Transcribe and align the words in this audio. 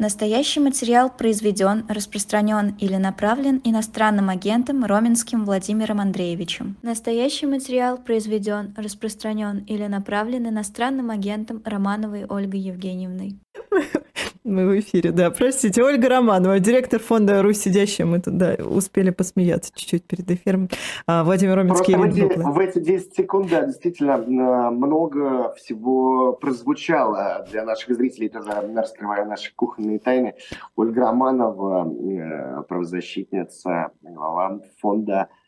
Настоящий 0.00 0.60
материал 0.60 1.10
произведен, 1.10 1.84
распространен 1.86 2.74
или 2.78 2.96
направлен 2.96 3.60
иностранным 3.64 4.30
агентом 4.30 4.82
Роменским 4.82 5.44
Владимиром 5.44 6.00
Андреевичем. 6.00 6.78
Настоящий 6.80 7.44
материал 7.44 7.98
произведен, 7.98 8.74
распространен 8.78 9.58
или 9.66 9.86
направлен 9.88 10.48
иностранным 10.48 11.10
агентом 11.10 11.60
Романовой 11.66 12.24
Ольгой 12.24 12.60
Евгеньевной. 12.60 13.40
Мы 14.42 14.66
в 14.66 14.78
эфире, 14.80 15.12
да. 15.12 15.30
Простите, 15.30 15.82
Ольга 15.82 16.08
Романова, 16.08 16.58
директор 16.60 16.98
фонда 16.98 17.42
«Русь 17.42 17.60
сидящая». 17.60 18.06
Мы 18.06 18.20
тут, 18.20 18.38
да, 18.38 18.54
успели 18.54 19.10
посмеяться 19.10 19.70
чуть-чуть 19.74 20.04
перед 20.04 20.30
эфиром. 20.30 20.70
А, 21.06 21.24
Владимир 21.24 21.56
Роменский. 21.56 21.94
в, 21.94 22.02
эти, 22.02 22.20
в 22.22 22.58
эти 22.58 22.78
10 22.78 23.14
секунд, 23.14 23.50
да, 23.50 23.66
действительно 23.66 24.16
много 24.70 25.52
всего 25.56 26.32
прозвучало 26.32 27.46
для 27.50 27.64
наших 27.66 27.94
зрителей, 27.94 28.30
тоже 28.30 28.50
раскрывая 28.74 29.26
наши 29.26 29.54
кухонные 29.54 29.98
тайны. 29.98 30.34
Ольга 30.74 31.02
Романова, 31.02 31.92
э, 31.92 32.62
правозащитница, 32.62 33.90
глава 34.00 34.60
фонда 34.80 35.28
Русь, 35.28 35.39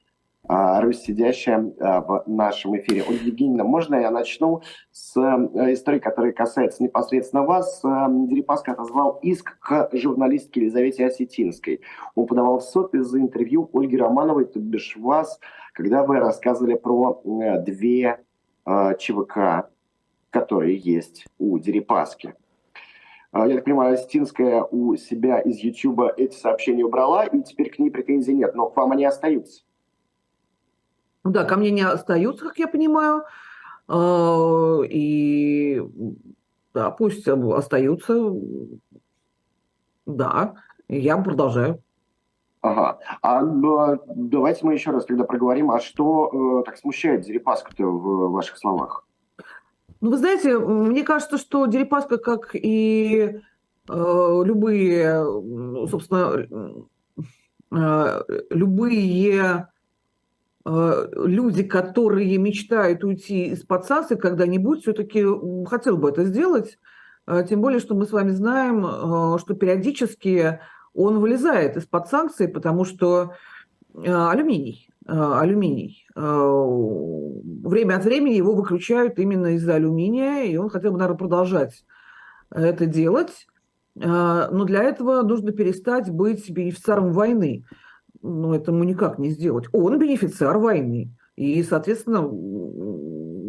сидящая 0.93 1.73
а, 1.81 2.01
в 2.01 2.25
нашем 2.27 2.77
эфире. 2.77 3.05
Ольга 3.09 3.25
Евгеньевна, 3.25 3.65
можно 3.65 3.97
я 3.97 4.11
начну 4.11 4.63
с 4.91 5.17
э, 5.17 5.73
истории, 5.73 5.99
которая 5.99 6.33
касается 6.33 6.83
непосредственно 6.83 7.43
вас? 7.43 7.81
Э, 7.85 8.07
Дерипаска 8.09 8.73
отозвал 8.73 9.19
иск 9.23 9.59
к 9.61 9.91
журналистке 9.93 10.61
Елизавете 10.61 11.07
Осетинской. 11.07 11.81
Он 12.15 12.27
подавал 12.27 12.59
в 12.59 12.65
суд 12.65 12.95
из-за 12.95 13.19
интервью 13.19 13.69
Ольги 13.73 13.97
Романовой, 13.97 14.47
то 14.47 14.59
бишь 14.59 14.97
вас, 14.97 15.39
когда 15.75 16.05
вы 16.05 16.19
рассказывали 16.19 16.75
про 16.75 17.21
э, 17.25 17.61
две 17.63 18.21
ЧВК, 18.65 19.69
которые 20.31 20.77
есть 20.77 21.27
у 21.41 21.59
Дерипаски. 21.59 22.37
Я 23.33 23.57
так 23.57 23.65
понимаю, 23.65 23.95
Осетинская 23.95 24.63
у 24.63 24.95
себя 24.95 25.41
из 25.41 25.59
Ютуба 25.59 26.13
эти 26.17 26.37
сообщения 26.37 26.85
убрала, 26.85 27.25
и 27.25 27.43
теперь 27.43 27.71
к 27.71 27.81
ней 27.81 27.91
претензий 27.91 28.35
нет, 28.35 28.55
но 28.55 28.69
к 28.69 28.77
вам 28.77 28.93
они 28.93 29.05
остаются. 29.05 29.65
Ну 31.25 31.31
да, 31.31 31.45
ко 31.45 31.57
мне 31.57 31.71
не 31.71 31.83
остаются, 31.83 32.47
как 32.47 32.59
я 32.59 32.69
понимаю. 32.69 33.25
А, 33.89 34.81
и 34.85 35.83
да, 36.75 36.91
пусть 36.91 37.29
остаются. 37.29 38.33
Да, 40.07 40.55
я 40.89 41.17
продолжаю. 41.19 41.83
Ага. 42.63 42.99
А 43.23 43.43
давайте 44.15 44.65
мы 44.65 44.75
еще 44.75 44.93
раз 44.93 45.05
тогда 45.05 45.25
проговорим, 45.25 45.71
а 45.73 45.81
что 45.81 46.61
э, 46.61 46.65
так 46.65 46.77
смущает 46.77 47.23
Дерипаску-то 47.23 47.85
в 47.85 48.31
ваших 48.31 48.57
словах? 48.57 49.05
Ну, 50.01 50.11
вы 50.11 50.17
знаете, 50.17 50.59
мне 50.59 51.03
кажется, 51.03 51.39
что 51.39 51.67
Дерипаска, 51.67 52.19
как 52.19 52.55
и 52.55 53.41
э, 53.89 54.43
любые, 54.45 55.25
собственно, 55.89 56.47
э, 57.73 58.23
любые 58.51 59.69
люди, 60.65 61.65
которые 61.65 62.39
мечтают 62.39 63.03
уйти 63.05 63.47
из-под 63.47 63.85
санкций 63.85 64.17
когда-нибудь, 64.17 64.83
все-таки 64.83 65.25
хотел 65.67 65.97
бы 65.97 66.11
это 66.11 66.25
сделать. 66.25 66.79
Э, 67.27 67.45
тем 67.49 67.61
более, 67.61 67.81
что 67.81 67.95
мы 67.95 68.07
с 68.07 68.13
вами 68.13 68.31
знаем, 68.31 68.85
э, 68.85 69.39
что 69.39 69.55
периодически 69.55 70.61
он 70.95 71.19
вылезает 71.19 71.77
из-под 71.77 72.09
санкций, 72.09 72.49
потому 72.49 72.85
что 72.85 73.33
алюминий, 73.95 74.89
алюминий. 75.07 76.07
Время 76.15 77.97
от 77.97 78.05
времени 78.05 78.35
его 78.35 78.55
выключают 78.55 79.19
именно 79.19 79.55
из-за 79.55 79.75
алюминия, 79.75 80.45
и 80.45 80.57
он 80.57 80.71
хотел 80.71 80.93
бы, 80.93 80.99
наверное, 80.99 81.19
продолжать 81.19 81.85
это 82.51 82.87
делать. 82.87 83.47
Но 83.95 84.65
для 84.65 84.83
этого 84.83 85.23
нужно 85.23 85.53
перестать 85.53 86.11
быть 86.11 86.51
бенефициаром 86.51 87.13
войны 87.13 87.65
ну, 88.23 88.55
это 88.55 88.73
мы 88.73 88.87
никак 88.87 89.19
не 89.19 89.31
сделать. 89.31 89.67
Он 89.73 89.99
бенефициар 89.99 90.59
войны. 90.59 91.11
И, 91.37 91.63
соответственно, 91.63 92.19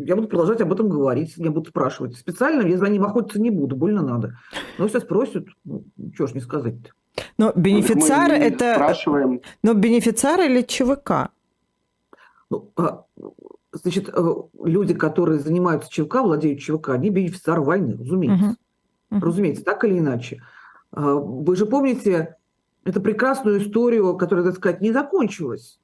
я 0.06 0.16
буду 0.16 0.28
продолжать 0.28 0.61
об 0.61 0.73
этом 0.73 0.89
говорить, 0.89 1.38
меня 1.38 1.51
будут 1.51 1.69
спрашивать. 1.69 2.17
Специально 2.17 2.66
я 2.67 2.78
за 2.78 2.88
ним 2.88 3.03
охотиться 3.03 3.39
не 3.39 3.50
буду, 3.50 3.75
больно 3.75 4.01
надо. 4.01 4.38
Но 4.78 4.88
сейчас 4.88 5.03
просят, 5.03 5.47
ну, 5.63 5.83
что 6.13 6.28
ж 6.28 6.33
не 6.33 6.41
сказать-то. 6.41 6.91
Но 7.38 7.51
бенефициар 7.56 8.29
Мы 8.29 8.35
это... 8.35 8.75
Спрашиваем. 8.75 9.41
Но 9.62 9.73
бенефициар 9.73 10.41
или 10.41 10.62
ЧВК? 10.62 11.29
Ну, 12.50 12.72
а, 12.75 13.06
значит, 13.72 14.09
э, 14.13 14.33
люди, 14.63 14.94
которые 14.94 15.39
занимаются 15.39 15.89
ЧВК, 15.91 16.22
владеют 16.22 16.59
ЧВК, 16.59 16.89
они 16.89 17.09
бенефициар 17.09 17.62
войны, 17.62 17.97
разумеется. 17.97 18.45
Угу. 19.12 19.17
Угу. 19.17 19.25
Разумеется, 19.25 19.63
так 19.63 19.83
или 19.83 20.00
иначе. 20.00 20.41
А, 20.91 21.13
вы 21.16 21.56
же 21.56 21.66
помните, 21.66 22.38
эту 22.85 23.01
прекрасную 23.01 23.61
историю, 23.61 24.16
которая, 24.17 24.45
так 24.45 24.55
сказать, 24.55 24.81
не 24.81 24.91
закончилась 24.91 25.79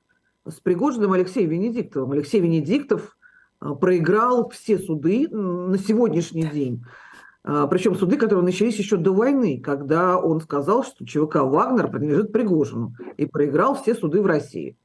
с 0.47 0.59
Пригожиным 0.59 1.13
Алексеем 1.13 1.49
Венедиктовым. 1.49 2.11
Алексей 2.11 2.39
Венедиктов 2.39 3.17
а, 3.59 3.75
проиграл 3.75 4.49
все 4.49 4.77
суды 4.77 5.27
на 5.29 5.77
сегодняшний 5.77 6.45
день. 6.45 6.83
А, 7.43 7.67
Причем 7.67 7.95
суды, 7.95 8.17
которые 8.17 8.43
начались 8.43 8.77
еще 8.77 8.97
до 8.97 9.13
войны, 9.13 9.61
когда 9.63 10.17
он 10.17 10.41
сказал, 10.41 10.83
что 10.83 11.05
ЧВК 11.05 11.37
«Вагнер» 11.37 11.89
принадлежит 11.89 12.31
Пригожину, 12.31 12.93
и 13.17 13.25
проиграл 13.25 13.75
все 13.75 13.95
суды 13.95 14.21
в 14.21 14.25
России. 14.25 14.77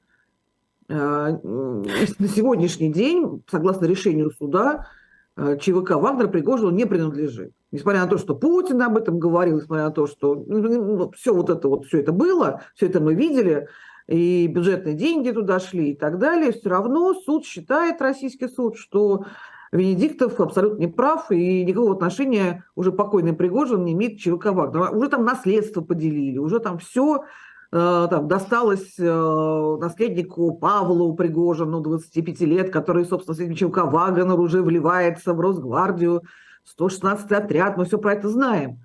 А, 0.89 1.31
на 1.31 2.29
сегодняшний 2.29 2.93
день, 2.93 3.43
согласно 3.51 3.87
решению 3.87 4.31
суда, 4.31 4.89
ЧВК 5.37 5.93
«Вагнер» 5.93 6.29
Пригожину 6.29 6.71
не 6.71 6.85
принадлежит. 6.85 7.53
Несмотря 7.75 8.03
на 8.03 8.07
то, 8.07 8.19
что 8.19 8.37
Путин 8.37 8.81
об 8.83 8.97
этом 8.97 9.19
говорил, 9.19 9.57
несмотря 9.57 9.87
на 9.87 9.91
то, 9.91 10.07
что 10.07 10.37
ну, 10.37 10.59
ну, 10.63 10.97
ну 10.97 11.11
все 11.11 11.35
вот 11.35 11.51
это 11.51 11.69
вот, 11.69 11.87
все 11.87 11.99
это 11.99 12.13
было, 12.13 12.63
все 12.77 12.87
это 12.87 13.01
мы 13.01 13.15
видели, 13.15 13.67
и 14.07 14.47
бюджетные 14.47 14.95
деньги 14.95 15.33
туда 15.33 15.59
шли 15.59 15.91
и 15.91 15.97
так 15.97 16.19
далее, 16.19 16.53
все 16.53 16.69
равно 16.69 17.15
суд 17.15 17.45
считает, 17.45 18.01
российский 18.01 18.47
суд, 18.47 18.77
что 18.77 19.25
Венедиктов 19.73 20.39
абсолютно 20.39 20.79
не 20.79 20.87
прав, 20.87 21.33
и 21.33 21.65
никакого 21.65 21.95
отношения 21.95 22.65
уже 22.77 22.93
покойный 22.93 23.33
Пригожин 23.33 23.85
не 23.85 23.95
имеет 23.95 24.21
к 24.21 24.23
ЧВК 24.23 24.53
Вагнер. 24.53 24.95
Уже 24.97 25.09
там 25.09 25.25
наследство 25.25 25.81
поделили, 25.81 26.39
уже 26.39 26.61
там 26.61 26.79
все 26.79 27.25
э, 27.73 28.07
там, 28.09 28.29
досталось 28.29 28.95
э, 29.01 29.77
наследнику 29.81 30.53
Павлу 30.53 31.13
Пригожину, 31.17 31.81
25 31.81 32.41
лет, 32.43 32.71
который, 32.71 33.05
собственно, 33.05 33.35
с 33.35 33.59
ЧВК 33.59 33.79
Вагнер 33.79 34.39
уже 34.39 34.63
вливается 34.63 35.35
в 35.35 35.41
Росгвардию, 35.41 36.23
116 36.65 37.31
отряд, 37.33 37.77
мы 37.77 37.85
все 37.85 37.99
про 37.99 38.15
это 38.15 38.29
знаем. 38.29 38.79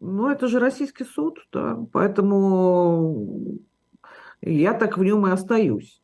Но 0.00 0.30
это 0.30 0.48
же 0.48 0.58
российский 0.58 1.04
суд, 1.04 1.46
да, 1.52 1.78
поэтому 1.92 3.58
я 4.40 4.74
так 4.74 4.98
в 4.98 5.04
нем 5.04 5.26
и 5.26 5.30
остаюсь. 5.30 6.02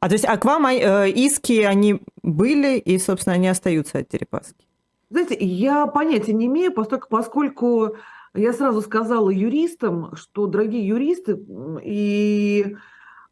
А 0.00 0.08
то 0.08 0.12
есть, 0.12 0.26
а 0.26 0.36
к 0.36 0.44
вам 0.44 0.66
э, 0.66 1.10
иски, 1.10 1.62
они 1.62 2.02
были, 2.22 2.78
и, 2.78 2.98
собственно, 2.98 3.36
они 3.36 3.48
остаются 3.48 3.98
от 3.98 4.08
Дерипаски? 4.08 4.66
Знаете, 5.08 5.36
я 5.40 5.86
понятия 5.86 6.34
не 6.34 6.46
имею, 6.46 6.72
поскольку, 6.72 7.08
поскольку 7.08 7.96
я 8.34 8.52
сразу 8.52 8.82
сказала 8.82 9.30
юристам, 9.30 10.14
что, 10.14 10.46
дорогие 10.46 10.86
юристы 10.86 11.40
и, 11.82 12.76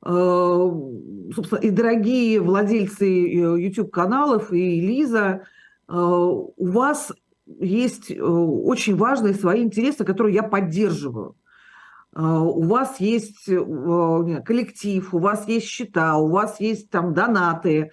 э, 0.03 0.70
собственно, 1.34 1.59
и 1.59 1.70
дорогие 1.70 2.41
владельцы 2.41 3.06
э, 3.06 3.60
YouTube-каналов, 3.60 4.50
и 4.53 4.81
Лиза, 4.81 5.43
у 5.92 6.66
вас 6.66 7.12
есть 7.47 8.10
э, 8.10 8.22
очень 8.22 8.97
важные 8.97 9.34
свои 9.34 9.62
интересы, 9.62 10.04
которые 10.04 10.34
я 10.34 10.42
поддерживаю. 10.42 11.36
Э, 12.14 12.22
у 12.22 12.62
вас 12.62 13.00
есть 13.00 13.44
коллектив, 13.44 15.14
у 15.14 15.19
вас 15.19 15.47
есть 15.48 15.66
счета, 15.66 16.16
у 16.16 16.28
вас 16.28 16.60
есть 16.60 16.91
там 16.91 17.14
донаты, 17.14 17.91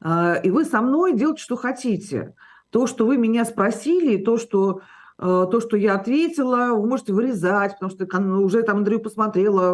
и 0.00 0.50
вы 0.50 0.64
со 0.64 0.80
мной 0.80 1.12
делаете, 1.14 1.42
что 1.42 1.56
хотите. 1.56 2.32
То, 2.70 2.86
что 2.86 3.04
вы 3.04 3.16
меня 3.16 3.44
спросили, 3.44 4.22
то, 4.22 4.36
что, 4.36 4.82
то, 5.16 5.60
что 5.60 5.76
я 5.76 5.96
ответила, 5.96 6.68
вы 6.72 6.86
можете 6.86 7.12
вырезать, 7.12 7.72
потому 7.72 7.90
что 7.90 8.06
уже 8.40 8.62
там 8.62 8.78
интервью 8.78 9.00
посмотрела 9.00 9.72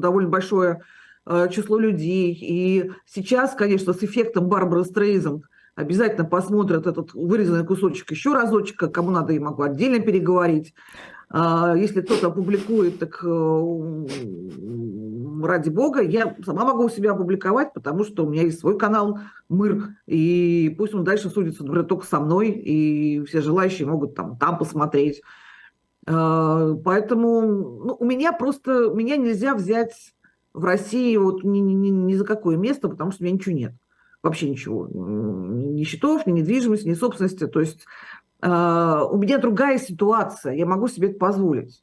довольно 0.00 0.28
большое 0.28 0.82
число 1.24 1.78
людей. 1.78 2.36
И 2.42 2.90
сейчас, 3.06 3.54
конечно, 3.54 3.92
с 3.92 4.02
эффектом 4.02 4.48
Барбары 4.48 4.82
Стрейзен– 4.82 5.44
обязательно 5.80 6.24
посмотрят 6.24 6.86
этот 6.86 7.12
вырезанный 7.14 7.64
кусочек 7.64 8.10
еще 8.10 8.32
разочек, 8.32 8.92
кому 8.92 9.10
надо, 9.10 9.32
я 9.32 9.40
могу 9.40 9.62
отдельно 9.62 10.00
переговорить. 10.00 10.74
А, 11.32 11.74
если 11.76 12.00
кто-то 12.00 12.28
опубликует, 12.28 12.98
так 12.98 13.20
э, 13.22 14.06
ради 15.42 15.68
бога, 15.70 16.02
я 16.02 16.36
сама 16.44 16.64
могу 16.64 16.84
у 16.84 16.88
себя 16.88 17.12
опубликовать, 17.12 17.72
потому 17.72 18.04
что 18.04 18.24
у 18.24 18.30
меня 18.30 18.42
есть 18.42 18.58
свой 18.58 18.76
канал 18.76 19.20
«Мыр», 19.48 19.90
и 20.06 20.74
пусть 20.76 20.92
он 20.92 21.04
дальше 21.04 21.30
судится, 21.30 21.62
например, 21.62 21.86
только 21.86 22.04
со 22.04 22.18
мной, 22.18 22.50
и 22.50 23.24
все 23.26 23.40
желающие 23.40 23.86
могут 23.86 24.16
там, 24.16 24.36
там 24.38 24.58
посмотреть. 24.58 25.22
А, 26.08 26.74
поэтому 26.84 27.42
ну, 27.42 27.96
у 27.98 28.04
меня 28.04 28.32
просто, 28.32 28.90
меня 28.90 29.16
нельзя 29.16 29.54
взять 29.54 30.14
в 30.52 30.64
России 30.64 31.16
вот 31.16 31.44
ни, 31.44 31.60
ни, 31.60 31.90
ни 31.90 32.14
за 32.14 32.24
какое 32.24 32.56
место, 32.56 32.88
потому 32.88 33.12
что 33.12 33.22
у 33.22 33.24
меня 33.24 33.34
ничего 33.34 33.54
нет 33.54 33.72
вообще 34.22 34.50
ничего. 34.50 34.86
Ни 34.88 35.84
счетов, 35.84 36.26
ни 36.26 36.32
недвижимости, 36.32 36.86
ни 36.86 36.94
собственности. 36.94 37.46
То 37.46 37.60
есть 37.60 37.86
а, 38.42 39.04
у 39.04 39.18
меня 39.18 39.38
другая 39.38 39.78
ситуация, 39.78 40.54
я 40.54 40.66
могу 40.66 40.88
себе 40.88 41.10
это 41.10 41.18
позволить. 41.18 41.82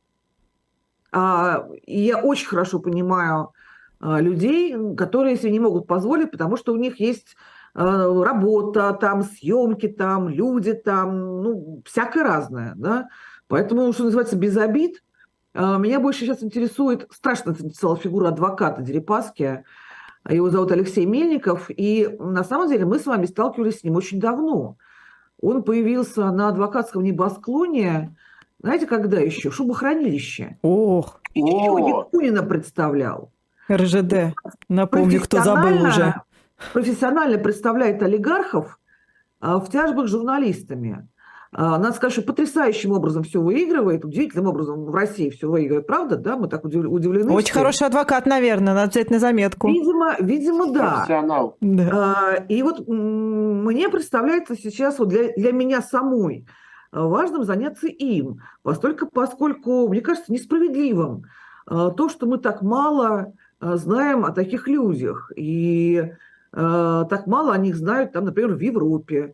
А, 1.11 1.67
и 1.85 2.01
я 2.01 2.19
очень 2.19 2.47
хорошо 2.47 2.79
понимаю 2.79 3.51
а, 3.99 4.19
людей, 4.19 4.75
которые 4.95 5.37
себе 5.37 5.51
не 5.51 5.59
могут 5.59 5.87
позволить, 5.87 6.31
потому 6.31 6.57
что 6.57 6.73
у 6.73 6.77
них 6.77 6.99
есть 6.99 7.35
работа, 7.75 8.97
там 8.99 9.21
съемки, 9.21 9.87
там 9.87 10.29
люди, 10.29 10.73
там, 10.73 11.43
ну, 11.43 11.83
всякое 11.85 12.23
разное, 12.23 12.73
да. 12.75 13.07
Поэтому, 13.47 13.93
что 13.93 14.05
называется, 14.05 14.35
без 14.35 14.57
обид. 14.57 15.03
Меня 15.53 15.99
больше 15.99 16.21
сейчас 16.21 16.41
интересует, 16.41 17.07
страшно 17.11 17.51
интересовала 17.51 17.99
фигура 17.99 18.29
адвоката 18.29 18.81
Дерипаски, 18.81 19.63
его 20.29 20.49
зовут 20.49 20.71
Алексей 20.71 21.05
Мельников, 21.05 21.69
и 21.69 22.07
на 22.19 22.43
самом 22.43 22.69
деле 22.69 22.85
мы 22.85 22.99
с 22.99 23.05
вами 23.05 23.25
сталкивались 23.25 23.79
с 23.79 23.83
ним 23.83 23.95
очень 23.95 24.19
давно. 24.19 24.77
Он 25.41 25.63
появился 25.63 26.31
на 26.31 26.49
адвокатском 26.49 27.03
небосклоне, 27.03 28.15
знаете, 28.59 28.87
когда 28.87 29.19
еще? 29.19 29.51
Шубохранилище. 29.51 30.57
Ох. 30.63 31.21
И 31.33 31.41
еще 31.41 31.87
Якунина 31.87 32.43
представлял. 32.43 33.31
РЖД. 33.71 34.35
Напомню, 34.67 35.21
кто 35.21 35.43
забыл 35.43 35.83
уже. 35.83 36.15
Профессионально 36.73 37.37
представляет 37.37 38.01
олигархов 38.01 38.79
а, 39.39 39.59
в 39.59 39.69
тяжбах 39.69 40.07
с 40.07 40.11
журналистами. 40.11 41.07
А, 41.59 41.79
надо 41.79 41.93
сказать, 41.93 42.13
что 42.13 42.21
потрясающим 42.21 42.91
образом 42.91 43.23
все 43.23 43.41
выигрывает, 43.41 44.05
удивительным 44.05 44.45
образом 44.45 44.85
в 44.85 44.93
России 44.93 45.31
все 45.31 45.49
выигрывает, 45.49 45.87
правда, 45.87 46.15
да? 46.15 46.37
Мы 46.37 46.47
так 46.47 46.63
удивлены. 46.63 47.31
Очень 47.31 47.45
все. 47.49 47.59
хороший 47.59 47.87
адвокат, 47.87 48.27
наверное, 48.27 48.75
надо 48.75 48.91
взять 48.91 49.09
на 49.09 49.17
заметку. 49.17 49.67
Видимо, 49.67 50.15
видимо 50.19 50.71
да. 50.71 50.97
Профессионал. 50.97 51.57
Да. 51.59 51.89
А, 51.91 52.35
и 52.47 52.61
вот 52.61 52.87
мне 52.87 53.89
представляется 53.89 54.55
сейчас 54.55 54.99
вот 54.99 55.07
для, 55.07 55.33
для 55.33 55.51
меня 55.51 55.81
самой 55.81 56.45
важным 56.91 57.43
заняться 57.43 57.87
им, 57.87 58.39
поскольку, 58.61 59.07
поскольку 59.07 59.87
мне 59.87 60.01
кажется, 60.01 60.31
несправедливым 60.31 61.23
а, 61.65 61.89
то, 61.89 62.07
что 62.07 62.27
мы 62.27 62.37
так 62.37 62.61
мало 62.61 63.33
знаем 63.59 64.25
о 64.25 64.31
таких 64.31 64.67
людях, 64.67 65.31
и 65.35 66.11
так 66.51 67.25
мало 67.25 67.53
о 67.53 67.57
них 67.57 67.75
знают, 67.75 68.13
там, 68.13 68.25
например, 68.25 68.53
в 68.53 68.59
Европе, 68.59 69.33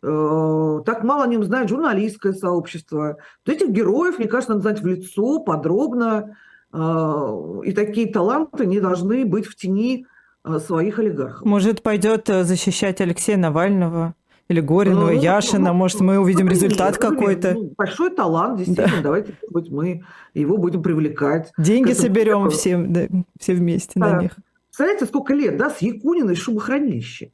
так 0.00 1.04
мало 1.04 1.24
о 1.24 1.26
нем 1.26 1.42
знает 1.44 1.68
журналистское 1.68 2.32
сообщество. 2.32 3.18
Вот 3.44 3.54
этих 3.54 3.70
героев, 3.70 4.18
мне 4.18 4.28
кажется, 4.28 4.52
надо 4.52 4.62
знать 4.62 4.82
в 4.82 4.86
лицо, 4.86 5.40
подробно. 5.40 6.36
Э, 6.72 7.60
и 7.64 7.72
такие 7.72 8.12
таланты 8.12 8.66
не 8.66 8.80
должны 8.80 9.24
быть 9.24 9.46
в 9.46 9.56
тени 9.56 10.06
э, 10.44 10.58
своих 10.58 10.98
олигархов. 10.98 11.46
Может, 11.46 11.82
пойдет 11.82 12.26
защищать 12.26 13.00
Алексея 13.00 13.36
Навального? 13.36 14.14
Или 14.48 14.60
Горинова, 14.60 15.10
ну, 15.10 15.20
Яшина, 15.20 15.72
ну, 15.72 15.74
может, 15.74 16.00
мы 16.00 16.20
увидим 16.20 16.46
ну, 16.46 16.52
результат 16.52 16.98
какой-то. 16.98 17.54
Ну, 17.54 17.72
большой 17.76 18.10
талант, 18.10 18.58
действительно, 18.58 18.98
да. 18.98 19.02
давайте, 19.02 19.34
может 19.50 19.70
быть, 19.70 19.70
мы 19.70 20.04
его 20.34 20.56
будем 20.56 20.84
привлекать. 20.84 21.52
Деньги 21.58 21.92
соберем 21.92 22.48
все, 22.50 22.76
да, 22.76 23.08
все 23.40 23.54
вместе 23.54 23.98
да. 23.98 24.12
на 24.12 24.22
них. 24.22 24.36
Представляете, 24.66 25.06
сколько 25.06 25.34
лет, 25.34 25.56
да, 25.56 25.70
с 25.70 25.78
Якуниной 25.82 26.36
шубохранилище. 26.36 27.32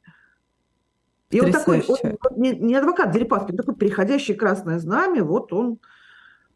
И 1.33 1.41
он 1.41 1.51
такой, 1.51 1.83
он, 1.87 2.17
не, 2.37 2.51
не 2.51 2.75
адвокат 2.75 3.11
Дерипаски, 3.11 3.51
он 3.51 3.57
такой 3.57 3.75
переходящий 3.75 4.35
красное 4.35 4.79
знамя, 4.79 5.23
вот 5.23 5.51
он 5.51 5.79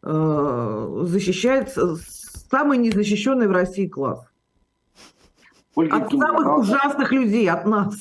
э, 0.04 1.00
защищает 1.04 1.76
самый 2.50 2.78
незащищенный 2.78 3.48
в 3.48 3.52
России 3.52 3.88
класс. 3.88 4.26
Ольга 5.76 5.98
от 5.98 6.12
самых 6.12 6.46
а... 6.46 6.56
ужасных 6.56 7.12
людей, 7.12 7.50
от 7.50 7.66
нас. 7.66 7.96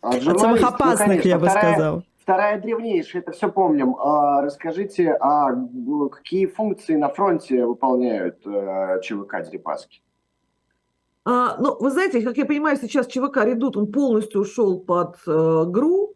От, 0.00 0.26
от 0.26 0.40
самых 0.40 0.62
опасных, 0.62 1.00
ну, 1.00 1.06
конечно, 1.06 1.28
я 1.28 1.38
бы 1.38 1.46
вторая, 1.46 1.72
сказал. 1.72 2.02
Вторая 2.20 2.60
древнейшая, 2.60 3.22
это 3.22 3.32
все 3.32 3.50
помним. 3.50 3.96
А, 3.96 4.42
расскажите, 4.42 5.16
а 5.20 5.50
какие 6.10 6.46
функции 6.46 6.96
на 6.96 7.08
фронте 7.08 7.64
выполняют 7.64 8.44
э, 8.44 9.00
ЧВК 9.02 9.42
Дерипаски? 9.44 10.01
А, 11.24 11.56
ну, 11.60 11.76
вы 11.78 11.90
знаете, 11.90 12.20
как 12.22 12.36
я 12.36 12.44
понимаю, 12.44 12.76
сейчас 12.80 13.06
ЧВК 13.06 13.44
«Редут», 13.44 13.76
он 13.76 13.92
полностью 13.92 14.40
ушел 14.40 14.80
под 14.80 15.16
э, 15.26 15.64
ГРУ, 15.68 16.14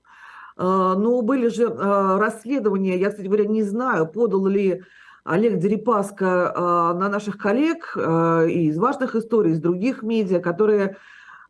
э, 0.57 0.63
но 0.63 1.23
были 1.23 1.47
же 1.47 1.65
э, 1.65 2.17
расследования, 2.19 2.99
я, 2.99 3.11
кстати 3.11 3.27
говоря, 3.27 3.45
не 3.45 3.63
знаю, 3.63 4.09
подал 4.09 4.47
ли 4.49 4.83
Олег 5.23 5.59
Дерипаска 5.59 6.53
э, 6.55 6.99
на 6.99 7.09
наших 7.09 7.39
коллег 7.39 7.93
э, 7.97 8.51
из 8.51 8.77
важных 8.79 9.15
историй, 9.15 9.53
из 9.53 9.61
других 9.61 10.03
медиа, 10.03 10.41
которые 10.41 10.97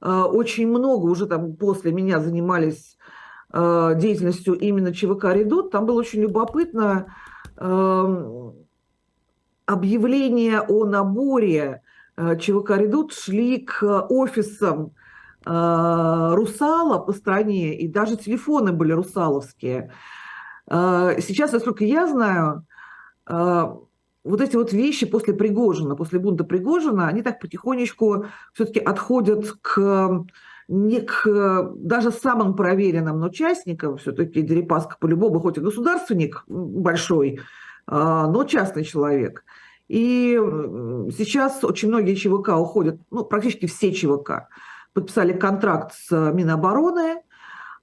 э, 0.03 0.11
очень 0.11 0.69
много 0.69 1.07
уже 1.07 1.27
там 1.27 1.57
после 1.57 1.93
меня 1.93 2.21
занимались 2.21 2.99
э, 3.55 3.93
деятельностью 3.97 4.53
именно 4.53 4.93
ЧВК 4.93 5.33
«Редут». 5.33 5.71
Там 5.71 5.87
было 5.87 5.99
очень 5.99 6.21
любопытно 6.21 7.07
э, 7.57 8.51
объявление 9.65 10.61
о 10.61 10.85
наборе 10.85 11.81
ЧВК 12.17 12.71
«Редут» 12.79 13.13
шли 13.13 13.59
к 13.59 14.07
офисам 14.09 14.93
э, 15.45 16.31
Русала 16.35 16.99
по 16.99 17.13
стране, 17.13 17.79
и 17.79 17.89
даже 17.89 18.17
телефоны 18.17 18.73
были 18.73 18.93
русаловские. 18.93 19.93
Э, 20.69 21.17
сейчас, 21.21 21.53
насколько 21.53 21.85
я 21.85 22.07
знаю, 22.07 22.67
вот 23.29 24.41
эти 24.41 24.55
вот 24.55 24.73
вещи 24.73 25.05
после 25.05 25.35
Пригожина, 25.35 25.97
после 25.97 26.21
бунта 26.21 26.45
Пригожина, 26.45 27.09
они 27.09 27.23
так 27.23 27.41
потихонечку 27.41 28.27
все-таки 28.53 28.79
отходят 28.79 29.45
к 29.61 30.25
не 30.69 31.01
к 31.01 31.73
даже 31.75 32.13
самым 32.13 32.55
проверенным 32.55 33.23
участникам, 33.25 33.97
все-таки 33.99 34.43
Дерипаска 34.43 34.97
по-любому, 35.01 35.41
хоть 35.41 35.59
и 35.59 35.61
государственник 35.61 36.45
большой, 36.47 37.41
но 37.89 38.45
частный 38.45 38.85
человек– 38.85 39.45
и 39.89 40.35
сейчас 41.17 41.63
очень 41.63 41.89
многие 41.89 42.15
ЧВК 42.15 42.59
уходят, 42.59 43.01
ну, 43.11 43.25
практически 43.25 43.67
все 43.67 43.93
ЧВК 43.93 44.49
подписали 44.93 45.33
контракт 45.33 45.95
с 45.95 46.33
Минобороны. 46.33 47.21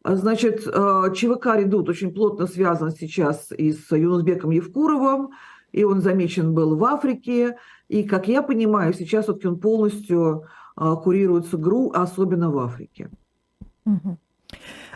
Значит, 0.04 0.68
э, 0.68 1.14
ЧВК 1.16 1.56
«Редут» 1.56 1.88
очень 1.88 2.14
плотно 2.14 2.48
связан 2.48 2.92
сейчас 2.92 3.52
и 3.52 3.72
с 3.72 3.96
Юнусбеком 3.96 4.52
Евкуровым, 4.52 5.30
и 5.72 5.84
он 5.84 6.02
замечен 6.02 6.54
был 6.54 6.76
в 6.76 6.84
Африке. 6.84 7.58
И, 7.88 8.04
как 8.04 8.28
я 8.28 8.42
понимаю, 8.42 8.94
сейчас 8.94 9.26
все-таки 9.26 9.48
он 9.48 9.60
полностью 9.60 10.46
э, 10.76 10.96
курируется 11.04 11.58
ГРУ, 11.58 11.92
особенно 11.94 12.52
в 12.52 12.58
Африке. 12.58 13.10
Угу. 13.86 14.18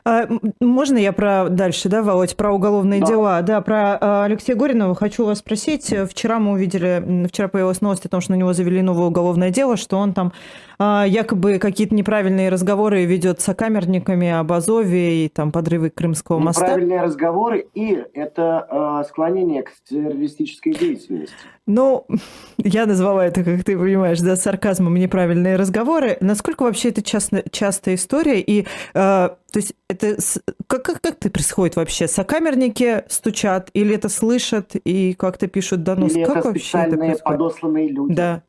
А, 0.08 0.26
можно 0.62 0.98
я 0.98 1.12
про 1.12 1.50
дальше, 1.50 1.90
да, 1.90 2.02
Володь, 2.02 2.38
про 2.38 2.54
уголовные 2.54 3.02
да. 3.02 3.08
дела? 3.08 3.42
Да, 3.42 3.60
про 3.60 3.98
а, 4.00 4.24
Алексея 4.24 4.56
Горинова 4.56 4.96
хочу 4.96 5.26
вас 5.26 5.40
спросить. 5.40 5.94
Вчера 6.10 6.40
мы 6.40 6.54
увидели, 6.54 7.28
вчера 7.28 7.50
появилась 7.50 7.82
новость 7.82 8.06
о 8.06 8.10
том, 8.10 8.22
что 8.22 8.32
на 8.32 8.36
него 8.36 8.54
завели 8.54 8.82
новое 8.82 9.08
уголовное 9.08 9.50
дело, 9.50 9.76
что 9.76 9.98
он 9.98 10.14
там 10.14 10.32
а, 10.80 11.04
якобы 11.06 11.60
какие-то 11.60 11.94
неправильные 11.94 12.48
разговоры 12.48 13.04
ведет 13.04 13.42
с 13.42 13.44
сокамерниками 13.44 14.30
об 14.30 14.50
Азове 14.54 15.26
и 15.26 15.28
там 15.28 15.52
подрывы 15.52 15.90
Крымского 15.90 16.40
моста. 16.40 16.62
Неправильные 16.62 17.02
разговоры 17.02 17.68
и 17.74 18.02
это 18.14 19.04
склонение 19.10 19.64
к 19.64 19.72
террористической 19.90 20.74
деятельности. 20.74 21.36
Ну, 21.68 22.08
я 22.58 22.86
назвала 22.86 23.26
это, 23.26 23.44
как 23.44 23.64
ты 23.64 23.78
понимаешь, 23.78 24.20
да, 24.22 24.36
сарказмом 24.36 24.96
неправильные 24.96 25.58
разговоры. 25.58 26.18
Насколько 26.22 26.64
вообще 26.64 26.90
это 26.90 27.04
часто, 27.04 27.44
частая 27.52 27.96
история? 27.96 28.42
И, 28.42 28.62
э, 28.62 28.66
то 28.94 29.38
есть, 29.54 29.74
это 30.04 30.22
как, 30.68 30.84
как, 30.84 31.02
как 31.02 31.14
это 31.14 31.30
происходит 31.30 31.76
вообще? 31.76 32.08
Сокамерники 32.08 33.04
стучат 33.08 33.70
или 33.74 33.96
это 33.96 34.10
слышат 34.10 34.76
и 34.76 35.14
как-то 35.14 35.48
пишут 35.48 35.84
донос? 35.84 36.14
Или 36.14 36.24
как 36.24 36.38
это 36.38 36.48
вообще 36.50 36.78
это 36.78 36.98
происходит? 36.98 37.24
подосланные 37.24 37.90
люди? 37.90 38.16
Да. 38.16 38.44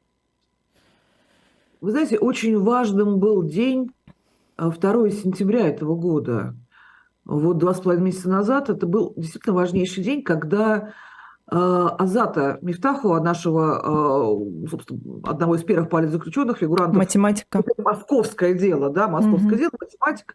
Вы 1.81 1.91
знаете, 1.93 2.19
очень 2.19 2.59
важным 2.59 3.19
был 3.19 3.43
день 3.43 3.93
2 4.57 4.73
э, 4.73 5.11
сентября 5.11 5.69
этого 5.69 5.95
года. 5.95 6.55
Вот 7.25 7.59
два 7.59 7.75
с 7.75 7.81
половиной 7.81 8.07
месяца 8.07 8.29
назад 8.31 8.71
это 8.71 8.87
был 8.87 9.13
действительно 9.17 9.55
важнейший 9.55 10.03
день, 10.03 10.23
когда 10.23 10.95
Э, 11.51 11.89
Азата 11.99 12.59
Мифтахова, 12.61 13.21
нашего, 13.21 13.81
э, 13.83 14.69
собственно, 14.69 15.01
одного 15.25 15.55
из 15.55 15.65
первых 15.65 15.89
политзаключенных, 15.89 16.59
фигурантов. 16.59 16.97
Математика. 16.97 17.61
Это 17.61 17.83
московское 17.83 18.53
дело, 18.53 18.91
да, 18.91 19.09
московское 19.09 19.53
угу. 19.53 19.59
дело, 19.59 19.71
математика. 19.81 20.35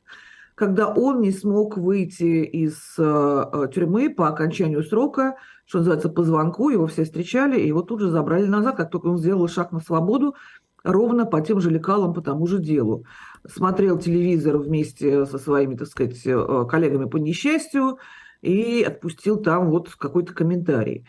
Когда 0.56 0.88
он 0.88 1.22
не 1.22 1.32
смог 1.32 1.78
выйти 1.78 2.44
из 2.44 2.96
э, 2.98 3.68
тюрьмы 3.74 4.10
по 4.10 4.28
окончанию 4.28 4.84
срока, 4.84 5.36
что 5.66 5.80
называется, 5.80 6.10
по 6.10 6.24
звонку, 6.24 6.70
его 6.70 6.86
все 6.86 7.06
встречали, 7.06 7.60
и 7.60 7.68
его 7.68 7.82
тут 7.82 8.02
же 8.02 8.10
забрали 8.10 8.46
назад, 8.46 8.76
как 8.76 8.92
только 8.92 9.08
он 9.08 9.18
сделал 9.18 9.48
шаг 9.48 9.72
на 9.72 9.80
свободу, 9.80 10.36
ровно 10.84 11.26
по 11.26 11.42
тем 11.42 11.60
же 11.60 11.70
лекалам, 11.70 12.14
по 12.14 12.22
тому 12.22 12.46
же 12.46 12.60
делу. 12.60 13.06
Смотрел 13.48 13.98
телевизор 13.98 14.58
вместе 14.58 15.26
со 15.26 15.38
своими, 15.38 15.76
так 15.76 15.88
сказать, 15.88 16.22
коллегами 16.70 17.06
по 17.06 17.18
несчастью, 17.18 17.98
и 18.42 18.84
отпустил 18.84 19.38
там 19.38 19.70
вот 19.70 19.90
какой-то 19.96 20.34
комментарий. 20.34 21.08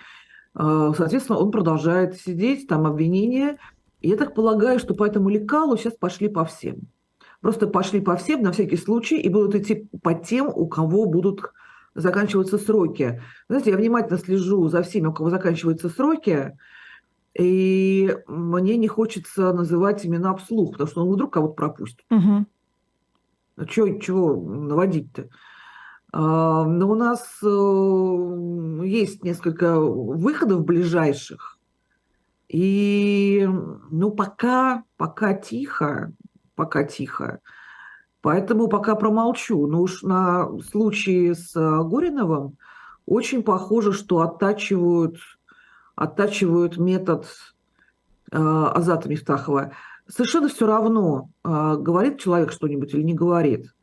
Соответственно, 0.55 1.39
он 1.39 1.51
продолжает 1.51 2.15
сидеть, 2.15 2.69
там 2.69 2.87
обвинения. 2.87 3.59
Я 4.01 4.17
так 4.17 4.35
полагаю, 4.35 4.79
что 4.79 4.95
по 4.95 5.05
этому 5.05 5.29
лекалу 5.29 5.77
сейчас 5.77 5.95
пошли 5.95 6.29
по 6.29 6.45
всем. 6.45 6.83
Просто 7.45 7.67
пошли 7.67 8.01
по 8.01 8.17
всем 8.17 8.41
на 8.41 8.53
всякий 8.53 8.79
случай 8.79 9.21
и 9.21 9.29
будут 9.29 9.55
идти 9.55 9.87
по 10.03 10.15
тем, 10.15 10.47
у 10.47 10.67
кого 10.67 11.05
будут 11.05 11.53
заканчиваются 11.95 12.57
сроки. 12.57 13.21
Знаете, 13.51 13.73
я 13.73 13.77
внимательно 13.77 14.19
слежу 14.19 14.67
за 14.69 14.83
всеми, 14.83 15.09
у 15.09 15.13
кого 15.13 15.29
заканчиваются 15.29 15.91
сроки, 15.91 16.57
и 17.39 18.17
мне 18.27 18.79
не 18.79 18.89
хочется 18.89 19.53
называть 19.53 20.07
имена 20.07 20.35
вслух, 20.37 20.73
потому 20.73 20.89
что 20.89 21.03
он 21.05 21.13
вдруг 21.13 21.35
кого-то 21.35 21.53
пропустит. 21.53 22.07
Угу. 22.11 22.47
А 23.59 23.67
чё, 23.67 23.99
чего 23.99 24.37
наводить-то? 24.37 25.29
А, 26.15 26.65
но 26.65 26.91
у 26.91 26.95
нас 26.95 27.41
э, 27.43 28.87
есть 28.87 29.23
несколько 29.23 29.79
выходов 29.79 30.65
ближайших. 30.65 31.59
И, 32.49 33.47
ну, 33.91 34.13
пока, 34.13 34.85
пока 34.97 35.35
тихо, 35.35 36.11
пока 36.55 36.85
тихо. 36.85 37.41
Поэтому 38.21 38.69
пока 38.69 38.95
промолчу. 38.95 39.67
Но 39.67 39.83
уж 39.83 40.03
на 40.03 40.49
случае 40.61 41.35
с 41.35 41.55
э, 41.55 41.83
Гориновым 41.85 42.57
очень 43.07 43.43
похоже, 43.43 43.93
что 43.93 44.21
оттачивают, 44.21 45.19
оттачивают 45.95 46.79
метод 46.79 47.27
э, 48.33 48.37
Азата 48.39 49.09
Мифтахова. 49.09 49.73
Совершенно 50.07 50.49
все 50.49 50.67
равно, 50.67 51.29
э, 51.45 51.77
говорит 51.79 52.19
человек 52.19 52.51
что-нибудь 52.51 52.95
или 52.95 53.03
не 53.03 53.15
говорит. 53.15 53.75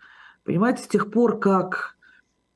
Понимаете, 0.43 0.83
с 0.83 0.87
тех 0.87 1.11
пор, 1.11 1.39
как 1.39 1.95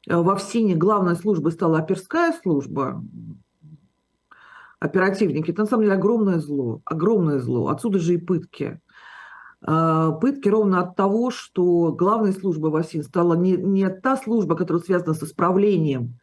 э, 0.07 0.15
во 0.15 0.35
ФСИНе 0.35 0.75
главной 0.75 1.15
службой 1.15 1.51
стала 1.51 1.79
оперская 1.79 2.33
служба, 2.41 3.03
оперативники, 4.79 5.51
это 5.51 5.61
на 5.61 5.67
самом 5.67 5.83
деле 5.83 5.95
огромное 5.95 6.39
зло, 6.39 6.81
огромное 6.85 7.39
зло. 7.39 7.67
Отсюда 7.67 7.99
же 7.99 8.15
и 8.15 8.17
пытки. 8.17 8.79
А, 9.61 10.11
пытки 10.11 10.49
ровно 10.49 10.81
от 10.81 10.95
того, 10.95 11.31
что 11.31 11.91
главной 11.91 12.33
службой 12.33 12.71
в 12.71 12.75
ОСИН 12.75 13.03
стала 13.03 13.33
не, 13.35 13.53
не 13.53 13.89
та 13.89 14.17
служба, 14.17 14.55
которая 14.55 14.83
связана 14.83 15.13
с 15.13 15.23
исправлением, 15.23 16.19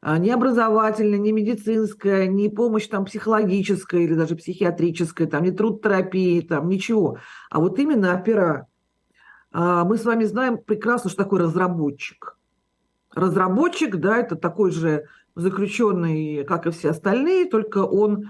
а 0.00 0.18
не 0.18 0.30
образовательная, 0.30 1.18
не 1.18 1.32
медицинская, 1.32 2.26
не 2.26 2.48
помощь 2.48 2.86
там 2.86 3.04
психологическая 3.06 4.02
или 4.02 4.14
даже 4.14 4.36
психиатрическая, 4.36 5.26
там 5.26 5.42
не 5.44 5.50
трудотерапии, 5.50 6.40
там 6.42 6.68
ничего, 6.68 7.18
а 7.50 7.60
вот 7.60 7.78
именно 7.78 8.14
опера. 8.14 8.68
А, 9.52 9.84
мы 9.84 9.96
с 9.96 10.04
вами 10.04 10.24
знаем 10.24 10.58
прекрасно, 10.58 11.10
что 11.10 11.24
такое 11.24 11.42
разработчик. 11.42 12.36
Разработчик, 13.14 13.96
да, 13.96 14.18
это 14.18 14.36
такой 14.36 14.70
же 14.70 15.06
заключенный, 15.34 16.44
как 16.44 16.66
и 16.66 16.70
все 16.70 16.90
остальные, 16.90 17.46
только 17.46 17.78
он 17.78 18.26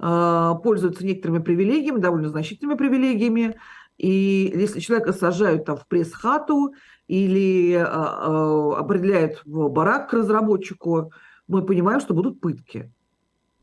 пользуется 0.00 1.04
некоторыми 1.04 1.40
привилегиями, 1.40 1.98
довольно 1.98 2.28
значительными 2.28 2.76
привилегиями, 2.76 3.58
и 3.98 4.52
если 4.54 4.78
человека 4.78 5.12
сажают 5.12 5.64
там 5.64 5.76
в 5.76 5.86
пресс-хату 5.86 6.72
или 7.08 7.72
э, 7.72 7.82
определяют 7.82 9.42
в 9.44 9.68
барак 9.68 10.10
к 10.10 10.12
разработчику, 10.12 11.12
мы 11.48 11.62
понимаем, 11.66 12.00
что 12.00 12.14
будут 12.14 12.40
пытки. 12.40 12.92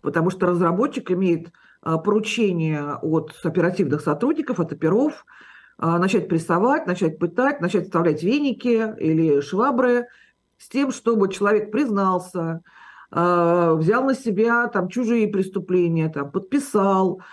Потому 0.02 0.30
что 0.30 0.48
разработчик 0.48 1.10
имеет 1.12 1.48
э, 1.48 1.96
поручение 2.04 2.96
от 3.02 3.34
оперативных 3.44 4.02
сотрудников, 4.02 4.60
от 4.60 4.74
оперов, 4.74 5.26
э, 5.80 5.98
начать 5.98 6.28
прессовать, 6.28 6.86
начать 6.86 7.18
пытать, 7.18 7.62
начать 7.62 7.86
вставлять 7.86 8.22
веники 8.22 8.94
или 9.00 9.40
швабры 9.40 10.08
с 10.58 10.68
тем, 10.68 10.92
чтобы 10.92 11.32
человек 11.32 11.70
признался, 11.72 12.62
взял 13.12 14.04
на 14.04 14.16
себя 14.16 14.68
там 14.68 14.88
чужие 14.88 15.28
преступления, 15.28 16.10
там, 16.10 16.32
подписал, 16.32 17.20
Э, 17.20 17.24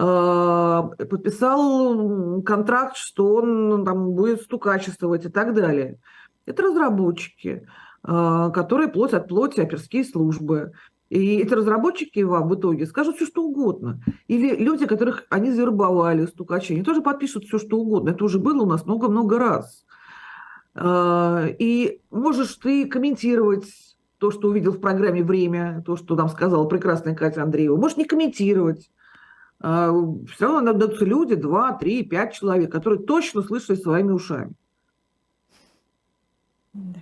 подписал 0.00 2.42
контракт, 2.42 2.96
что 2.96 3.34
он 3.34 3.68
ну, 3.68 3.84
там 3.84 4.12
будет 4.12 4.42
стукачествовать 4.42 5.26
и 5.26 5.28
так 5.28 5.54
далее. 5.54 5.98
Это 6.46 6.62
разработчики, 6.62 7.66
э, 8.02 8.50
которые 8.54 8.88
плоть 8.88 9.12
от 9.12 9.28
плоти 9.28 9.60
оперские 9.60 10.04
службы. 10.04 10.72
И 11.10 11.38
эти 11.38 11.52
разработчики 11.52 12.20
вам 12.20 12.48
в 12.48 12.54
итоге 12.54 12.86
скажут 12.86 13.16
все, 13.16 13.26
что 13.26 13.42
угодно. 13.42 14.00
Или 14.28 14.54
люди, 14.54 14.86
которых 14.86 15.24
они 15.28 15.50
завербовали, 15.50 16.26
стукачи, 16.26 16.72
они 16.72 16.84
тоже 16.84 17.02
подпишут 17.02 17.44
все, 17.44 17.58
что 17.58 17.78
угодно. 17.78 18.10
Это 18.10 18.24
уже 18.24 18.38
было 18.38 18.62
у 18.62 18.66
нас 18.66 18.86
много-много 18.86 19.38
раз. 19.38 19.84
Э, 20.74 21.48
и 21.58 22.00
можешь 22.10 22.54
ты 22.56 22.86
комментировать 22.86 23.66
то, 24.18 24.30
что 24.30 24.48
увидел 24.48 24.72
в 24.72 24.80
программе 24.80 25.22
«Время», 25.22 25.82
то, 25.84 25.96
что 25.96 26.14
нам 26.14 26.28
сказала 26.28 26.66
прекрасная 26.66 27.14
Катя 27.14 27.42
Андреева. 27.42 27.76
Можешь 27.76 27.96
не 27.96 28.04
комментировать. 28.04 28.90
А, 29.60 29.92
все 30.32 30.46
равно 30.46 30.72
найдутся 30.72 31.04
люди, 31.04 31.34
два, 31.34 31.72
три, 31.72 32.02
пять 32.02 32.32
человек, 32.32 32.72
которые 32.72 33.02
точно 33.02 33.42
слышали 33.42 33.76
своими 33.76 34.12
ушами. 34.12 34.52
Да. 36.72 37.00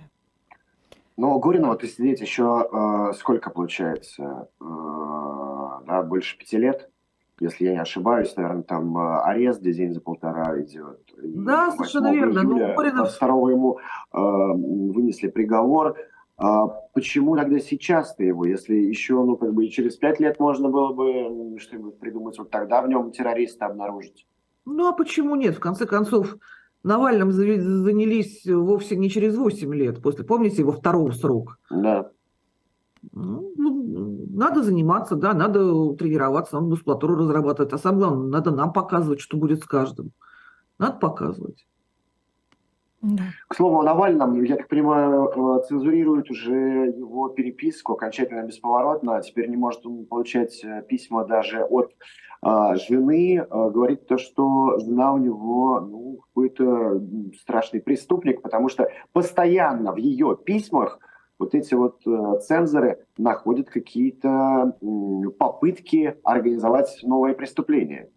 Ну, 1.19 1.37
Горинова 1.37 1.75
ты 1.75 1.87
сидеть 1.87 2.21
еще 2.21 2.69
э, 2.71 3.13
сколько 3.17 3.49
получается? 3.49 4.47
Э, 4.61 4.65
да, 5.85 6.01
больше 6.01 6.37
пяти 6.37 6.57
лет, 6.57 6.89
если 7.41 7.65
я 7.65 7.73
не 7.73 7.81
ошибаюсь. 7.81 8.33
Наверное, 8.37 8.63
там 8.63 8.97
арест 8.97 9.59
где 9.59 9.73
день 9.73 9.93
за 9.93 9.99
полтора 9.99 10.61
идет. 10.61 11.01
Да, 11.21 11.71
совершенно 11.71 12.13
верно. 12.13 12.43
Ну, 12.43 12.51
июля, 12.57 12.67
ну, 12.69 12.75
Горинов... 12.75 13.19
2 13.19 13.27
ему 13.51 13.79
э, 14.13 14.17
вынесли 14.17 15.27
приговор. 15.27 15.97
А 16.39 16.67
почему 16.93 17.35
тогда 17.35 17.59
сейчас-то 17.59 18.23
его, 18.23 18.45
если 18.45 18.73
еще, 18.73 19.15
ну, 19.23 19.35
как 19.35 19.53
бы 19.53 19.65
и 19.65 19.69
через 19.69 19.97
пять 19.97 20.21
лет 20.21 20.39
можно 20.39 20.69
было 20.69 20.93
бы 20.93 21.59
что-нибудь 21.59 21.99
придумать, 21.99 22.39
вот 22.39 22.49
тогда 22.49 22.81
в 22.81 22.87
нем 22.87 23.11
террориста 23.11 23.65
обнаружить? 23.65 24.25
Ну, 24.65 24.87
а 24.87 24.93
почему 24.93 25.35
нет? 25.35 25.55
В 25.57 25.59
конце 25.59 25.85
концов, 25.85 26.37
Навальным 26.81 27.33
занялись 27.33 28.45
вовсе 28.45 28.95
не 28.95 29.09
через 29.09 29.35
8 29.35 29.75
лет, 29.75 30.01
после, 30.01 30.23
помните, 30.23 30.61
его 30.61 30.71
второго 30.71 31.11
срока? 31.11 31.57
Да. 31.69 32.09
Ну, 33.11 33.53
ну, 33.57 34.25
надо 34.29 34.63
заниматься, 34.63 35.15
да, 35.15 35.33
надо 35.33 35.93
тренироваться, 35.95 36.55
надо 36.55 36.67
мускулатуру 36.67 37.15
разрабатывать, 37.15 37.73
а 37.73 37.77
самое 37.77 38.07
главное, 38.07 38.27
надо 38.27 38.51
нам 38.51 38.71
показывать, 38.71 39.19
что 39.19 39.35
будет 39.35 39.61
с 39.61 39.65
каждым. 39.65 40.11
Надо 40.77 40.99
показывать. 40.99 41.67
Да. 43.01 43.23
К 43.47 43.55
слову 43.55 43.79
о 43.79 43.83
Навальном, 43.83 44.43
я 44.43 44.57
так 44.57 44.67
понимаю, 44.67 45.29
э, 45.29 45.63
цензурируют 45.67 46.29
уже 46.29 46.93
его 46.97 47.29
переписку 47.29 47.93
окончательно 47.93 48.43
бесповоротно. 48.43 49.15
А 49.15 49.21
теперь 49.21 49.49
не 49.49 49.55
может 49.55 49.85
он 49.85 50.05
получать 50.05 50.61
э, 50.65 50.83
письма 50.87 51.25
даже 51.25 51.63
от 51.63 51.93
а, 52.41 52.75
жены. 52.75 53.45
А, 53.49 53.69
говорит 53.69 54.05
то, 54.07 54.17
что 54.17 54.79
жена 54.79 55.13
у 55.13 55.17
него 55.17 55.79
ну, 55.79 56.19
какой-то 56.27 57.01
страшный 57.39 57.81
преступник, 57.81 58.41
потому 58.41 58.67
что 58.67 58.89
постоянно 59.13 59.93
в 59.93 59.97
ее 59.97 60.37
письмах 60.37 60.99
вот 61.37 61.55
эти 61.55 61.73
вот 61.73 62.01
цензоры 62.43 63.05
находят 63.17 63.69
какие-то 63.69 64.77
попытки 65.37 66.17
организовать 66.25 66.99
новое 67.03 67.33
преступление. 67.33 68.09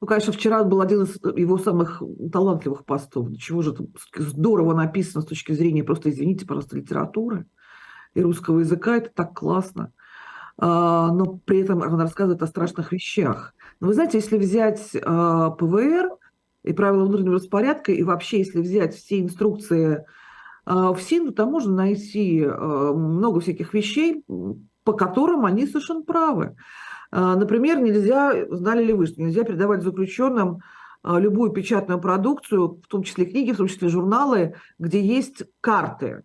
Ну, 0.00 0.06
конечно, 0.06 0.32
вчера 0.32 0.62
был 0.62 0.80
один 0.80 1.02
из 1.02 1.16
его 1.36 1.58
самых 1.58 2.02
талантливых 2.32 2.84
постов. 2.84 3.28
Чего 3.36 3.62
же 3.62 3.72
это 3.72 3.84
здорово 4.16 4.74
написано 4.74 5.22
с 5.22 5.26
точки 5.26 5.52
зрения, 5.52 5.82
просто 5.82 6.10
извините, 6.10 6.46
пожалуйста, 6.46 6.76
литературы 6.76 7.46
и 8.14 8.22
русского 8.22 8.60
языка. 8.60 8.96
Это 8.96 9.10
так 9.12 9.34
классно. 9.34 9.92
А, 10.56 11.12
но 11.12 11.40
при 11.44 11.60
этом 11.60 11.80
он 11.80 12.00
рассказывает 12.00 12.42
о 12.42 12.46
страшных 12.46 12.92
вещах. 12.92 13.54
Но 13.80 13.88
вы 13.88 13.94
знаете, 13.94 14.18
если 14.18 14.36
взять 14.38 14.96
а, 15.02 15.50
ПВР 15.50 16.10
и 16.64 16.72
правила 16.72 17.04
внутреннего 17.04 17.34
распорядка, 17.34 17.92
и 17.92 18.02
вообще, 18.02 18.38
если 18.38 18.60
взять 18.60 18.94
все 18.94 19.20
инструкции 19.20 20.04
а, 20.64 20.92
в 20.92 21.00
СИН, 21.00 21.32
там 21.32 21.50
можно 21.50 21.74
найти 21.74 22.44
много 22.44 23.40
всяких 23.40 23.72
вещей, 23.72 24.24
по 24.82 24.92
которым 24.92 25.44
они 25.44 25.66
совершенно 25.66 26.02
правы. 26.02 26.56
А, 27.10 27.36
например, 27.36 27.80
нельзя, 27.80 28.46
знали 28.50 28.84
ли 28.84 28.92
вы, 28.92 29.06
что 29.06 29.22
нельзя 29.22 29.44
передавать 29.44 29.82
заключенным 29.82 30.60
а, 31.02 31.18
любую 31.18 31.50
печатную 31.50 32.00
продукцию, 32.00 32.80
в 32.82 32.86
том 32.88 33.02
числе 33.02 33.24
книги, 33.24 33.52
в 33.52 33.56
том 33.56 33.68
числе 33.68 33.88
журналы, 33.88 34.54
где 34.78 35.00
есть 35.00 35.44
карты, 35.60 36.22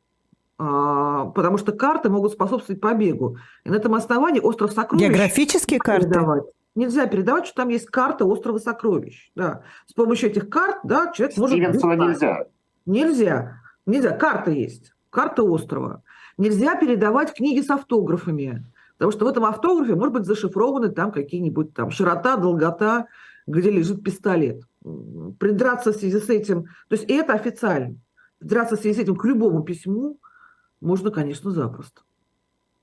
а, 0.58 1.26
потому 1.28 1.58
что 1.58 1.72
карты 1.72 2.10
могут 2.10 2.34
способствовать 2.34 2.82
побегу. 2.82 3.38
И 3.64 3.70
на 3.70 3.76
этом 3.76 3.96
основании 3.96 4.42
остров 4.42 4.72
сокровищ... 4.72 5.04
Географические 5.06 5.80
карты? 5.80 6.08
Передавать. 6.08 6.44
Нельзя 6.76 7.06
передавать, 7.06 7.46
что 7.46 7.58
там 7.58 7.70
есть 7.70 7.86
карта 7.86 8.26
острова 8.26 8.58
сокровищ. 8.58 9.32
Да. 9.36 9.62
С 9.86 9.94
помощью 9.94 10.32
этих 10.32 10.50
карт 10.50 10.78
да, 10.84 11.12
человек 11.14 11.38
может... 11.38 11.56
Стивенсона 11.56 11.94
нельзя. 11.94 12.46
Нельзя. 12.86 13.62
Нельзя. 13.86 14.12
Карта 14.12 14.52
есть. 14.52 14.94
Карта 15.12 15.44
острова. 15.44 16.02
Нельзя 16.38 16.76
передавать 16.76 17.34
книги 17.34 17.62
с 17.62 17.70
автографами. 17.70 18.66
Потому 18.98 19.12
что 19.12 19.26
в 19.26 19.28
этом 19.28 19.46
автографе 19.46 19.96
может 19.96 20.14
быть 20.14 20.26
зашифрованы 20.26 20.90
там 20.90 21.12
какие-нибудь 21.12 21.74
там 21.74 21.92
широта, 21.92 22.38
долгота, 22.38 23.08
где 23.48 23.72
лежит 23.72 24.04
пистолет. 24.04 24.64
Придраться 25.40 25.92
в 25.92 25.96
связи 25.96 26.20
с 26.20 26.30
этим, 26.30 26.64
то 26.88 26.96
есть 26.96 27.10
и 27.10 27.14
это 27.14 27.34
официально. 27.34 27.96
Придраться 28.40 28.76
в 28.76 28.80
связи 28.80 29.00
с 29.00 29.04
этим 29.04 29.16
к 29.16 29.26
любому 29.26 29.64
письму 29.64 30.20
можно, 30.82 31.12
конечно, 31.12 31.52
запросто. 31.52 32.02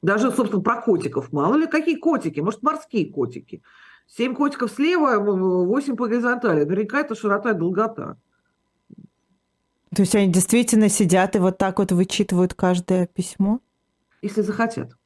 Даже, 0.03 0.31
собственно, 0.31 0.63
про 0.63 0.81
котиков. 0.81 1.31
Мало 1.33 1.57
ли, 1.57 1.67
какие 1.67 1.97
котики? 1.97 2.41
Может, 2.41 2.63
морские 2.63 3.13
котики. 3.13 3.63
Семь 4.07 4.35
котиков 4.35 4.71
слева, 4.73 5.19
восемь 5.19 5.97
по 5.97 6.09
горизонтали. 6.09 6.65
Наверняка 6.65 7.01
это 7.01 7.15
широта 7.15 7.51
и 7.51 7.55
долгота. 7.55 8.17
То 9.95 10.03
есть 10.03 10.15
они 10.15 10.33
действительно 10.33 10.89
сидят 10.89 11.37
и 11.37 11.39
вот 11.39 11.59
так 11.59 11.79
вот 11.79 11.93
вычитывают 11.93 12.55
каждое 12.55 13.07
письмо? 13.07 13.61
Если 14.23 14.41
захотят. 14.41 14.97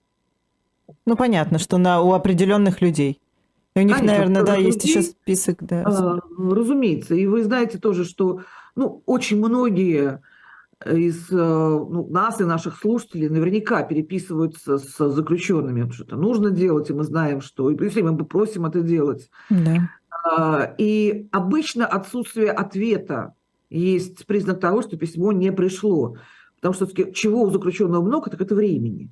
Ну, 1.07 1.17
понятно, 1.17 1.59
что 1.59 1.79
на, 1.79 2.03
у 2.03 2.13
определенных 2.13 2.81
людей. 2.81 3.21
И 3.75 3.81
у 3.81 3.83
них, 3.83 3.97
Конечно, 3.97 4.17
наверное, 4.17 4.45
да, 4.45 4.57
людей, 4.57 4.67
есть 4.67 4.85
еще 4.85 5.03
список, 5.03 5.65
да. 5.65 5.83
А, 5.85 6.21
разумеется. 6.39 7.15
И 7.15 7.27
вы 7.27 7.43
знаете 7.43 7.79
тоже, 7.79 8.05
что 8.05 8.43
ну, 8.77 9.03
очень 9.07 9.39
многие 9.39 10.21
из 10.85 11.31
э, 11.31 11.35
ну, 11.37 12.07
нас 12.11 12.41
и 12.41 12.45
наших 12.45 12.79
слушателей 12.79 13.29
наверняка 13.29 13.83
переписываются 13.83 14.79
с 14.79 15.09
заключенными, 15.09 15.81
потому 15.81 15.93
что 15.93 16.05
это 16.05 16.17
нужно 16.17 16.51
делать, 16.51 16.91
и 16.91 16.93
мы 16.93 17.05
знаем, 17.05 17.41
что 17.41 17.71
и 17.71 17.83
если 17.83 18.03
мы 18.03 18.17
просим 18.25 18.67
это 18.67 18.81
делать. 18.81 19.31
Да. 19.51 19.91
А, 20.25 20.75
и 20.79 21.29
обычно 21.33 21.87
отсутствие 21.87 22.51
ответа 22.51 23.35
есть 23.71 24.27
признак 24.27 24.61
того, 24.61 24.83
что 24.83 24.97
письмо 24.97 25.33
не 25.33 25.53
пришло. 25.53 26.17
Потому 26.57 26.75
что 26.75 27.13
чего 27.13 27.43
у 27.43 27.51
заключенного 27.51 28.03
много, 28.03 28.31
так 28.31 28.41
это 28.41 28.55
времени. 28.55 29.11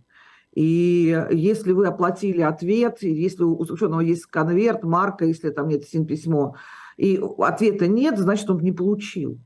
И 0.52 1.26
если 1.30 1.73
вы 1.73 1.87
оплатили 1.87 2.42
ответ, 2.42 3.02
если 3.02 3.42
у 3.42 3.64
заключенного 3.64 4.00
есть 4.00 4.26
конверт, 4.26 4.85
марка, 4.85 5.25
если 5.25 5.50
там 5.50 5.68
нет 5.68 5.85
письмо, 6.06 6.56
и 6.97 7.21
ответа 7.38 7.87
нет, 7.87 8.18
значит, 8.18 8.50
он 8.50 8.61
не 8.61 8.73
получил. 8.73 9.38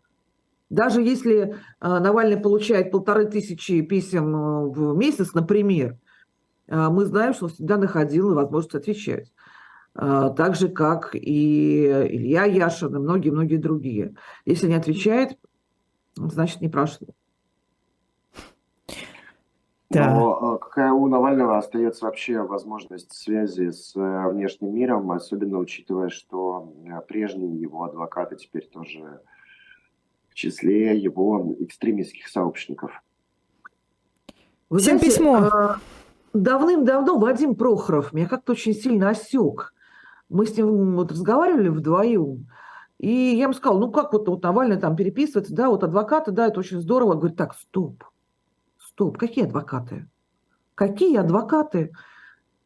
Даже 0.69 1.01
если 1.01 1.39
э, 1.41 1.55
Навальный 1.81 2.37
получает 2.37 2.91
полторы 2.91 3.27
тысячи 3.27 3.83
писем 3.83 4.35
э, 4.35 4.69
в 4.71 4.97
месяц, 4.97 5.33
например, 5.33 5.97
э, 6.67 6.89
мы 6.89 7.05
знаем, 7.05 7.35
что 7.35 7.45
он 7.45 7.53
всегда 7.53 7.77
находил 7.77 8.35
возможность 8.35 8.75
отвечать. 8.75 9.33
Так 9.95 10.57
же, 10.57 10.69
как 10.69 11.15
и 11.15 11.87
Илья 11.87 12.45
Яшин 12.45 12.95
и 12.95 12.99
многие-многие 12.99 13.57
другие. 13.57 14.15
Если 14.45 14.67
не 14.67 14.75
отвечает, 14.75 15.39
значит, 16.17 16.61
не 16.61 16.69
прошло. 16.69 17.16
Да. 19.89 20.13
Но 20.13 20.59
какая 20.59 20.93
у 20.93 21.07
Навального 21.07 21.59
остается 21.59 22.07
вообще 22.07 22.43
возможность 22.43 23.13
связи 23.13 23.71
с 23.71 23.95
внешним 23.95 24.75
миром, 24.75 25.13
особенно 25.13 25.59
учитывая, 25.59 26.09
что 26.09 26.75
прежние 27.07 27.61
его 27.61 27.85
адвокаты 27.85 28.37
теперь 28.37 28.67
тоже 28.67 29.21
числе 30.35 30.97
его 30.99 31.55
экстремистских 31.61 32.29
сообщников. 32.29 33.03
Вы 34.69 34.81
Всем 34.81 34.99
знаете, 34.99 35.17
письмо. 35.17 35.51
Давным-давно 36.35 37.19
Вадим 37.19 37.55
Прохоров 37.55 38.13
меня 38.13 38.29
как-то 38.29 38.53
очень 38.53 38.75
сильно 38.75 39.09
осек. 39.09 39.73
Мы 40.29 40.45
с 40.45 40.57
ним 40.57 40.97
вот 40.97 41.11
разговаривали 41.13 41.69
вдвоем, 41.69 42.49
и 42.99 43.09
я 43.09 43.45
ему 43.45 43.55
сказал, 43.55 43.79
ну 43.79 43.91
как 43.91 44.13
вот, 44.13 44.29
вот 44.29 44.43
Навальный 44.43 44.77
там 44.77 44.97
переписывается, 44.97 45.55
да, 45.55 45.71
вот 45.71 45.85
адвокаты, 45.85 46.33
да, 46.33 46.49
это 46.49 46.59
очень 46.61 46.81
здорово. 46.81 47.15
Говорит, 47.15 47.39
так, 47.39 47.55
стоп, 47.55 48.05
стоп, 48.97 49.19
какие 49.19 49.45
адвокаты? 49.45 50.09
Какие 50.75 51.19
адвокаты? 51.19 51.93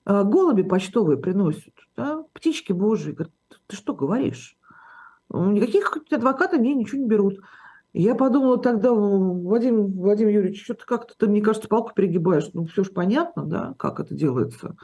А, 0.04 0.22
голуби 0.22 0.62
почтовые 0.62 1.18
приносят, 1.18 1.74
да, 1.96 2.24
птички 2.32 2.72
божьи. 2.72 3.10
Говорит, 3.10 3.34
ты 3.66 3.76
что 3.76 3.94
говоришь? 3.94 4.56
Никаких 5.28 5.96
адвокатов 6.10 6.60
мне 6.60 6.74
ничего 6.74 7.02
не 7.02 7.08
берут. 7.08 7.40
Я 7.92 8.14
подумала 8.14 8.58
тогда, 8.58 8.92
Вадим, 8.92 9.92
Вадим 9.98 10.28
Юрьевич, 10.28 10.62
что-то 10.62 10.86
как-то 10.86 11.14
ты, 11.18 11.26
мне 11.26 11.40
кажется, 11.40 11.68
палку 11.68 11.92
перегибаешь. 11.94 12.48
Ну, 12.52 12.64
все 12.66 12.84
же 12.84 12.90
понятно, 12.90 13.44
да, 13.44 13.74
как 13.76 13.98
это 13.98 14.14
делается. 14.14 14.76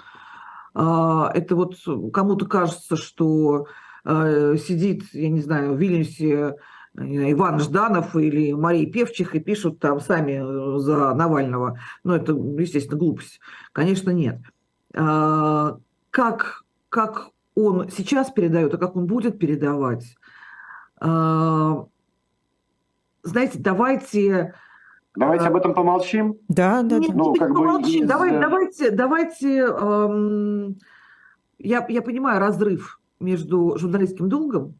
А, 0.74 1.30
это 1.32 1.54
вот 1.54 1.76
кому-то 2.12 2.46
кажется, 2.46 2.96
что 2.96 3.66
а, 4.04 4.56
сидит, 4.56 5.04
я 5.12 5.28
не 5.28 5.40
знаю, 5.40 5.74
в 5.74 5.78
Вильнюсе 5.78 6.56
Иван 6.98 7.60
Жданов 7.60 8.16
или 8.16 8.52
Мария 8.52 8.90
Певчих 8.90 9.34
и 9.34 9.40
пишут 9.40 9.78
там 9.80 10.00
сами 10.00 10.40
э, 10.40 10.78
за 10.78 11.14
Навального. 11.14 11.78
Ну, 12.04 12.14
это, 12.14 12.32
естественно, 12.32 12.98
глупость. 12.98 13.40
Конечно, 13.72 14.10
нет. 14.10 14.38
А, 14.94 15.76
как, 16.10 16.64
как 16.88 17.30
он 17.54 17.90
сейчас 17.90 18.30
передает, 18.30 18.74
а 18.74 18.78
как 18.78 18.96
он 18.96 19.06
будет 19.06 19.38
передавать, 19.38 20.16
а, 20.98 21.86
знаете, 23.22 23.58
давайте... 23.58 24.54
Давайте 25.14 25.46
об 25.46 25.56
этом 25.56 25.74
помолчим. 25.74 26.36
Да, 26.48 26.82
да, 26.82 26.98
Нет, 26.98 27.14
Ну, 27.14 27.34
как 27.34 27.48
помолчим. 27.48 28.04
Из... 28.04 28.08
Давай, 28.08 28.38
давайте, 28.38 28.90
давайте. 28.90 29.60
Эм, 29.60 30.76
я, 31.58 31.86
я 31.88 32.02
понимаю 32.02 32.38
разрыв 32.38 33.00
между 33.18 33.78
журналистским 33.78 34.28
долгом. 34.28 34.78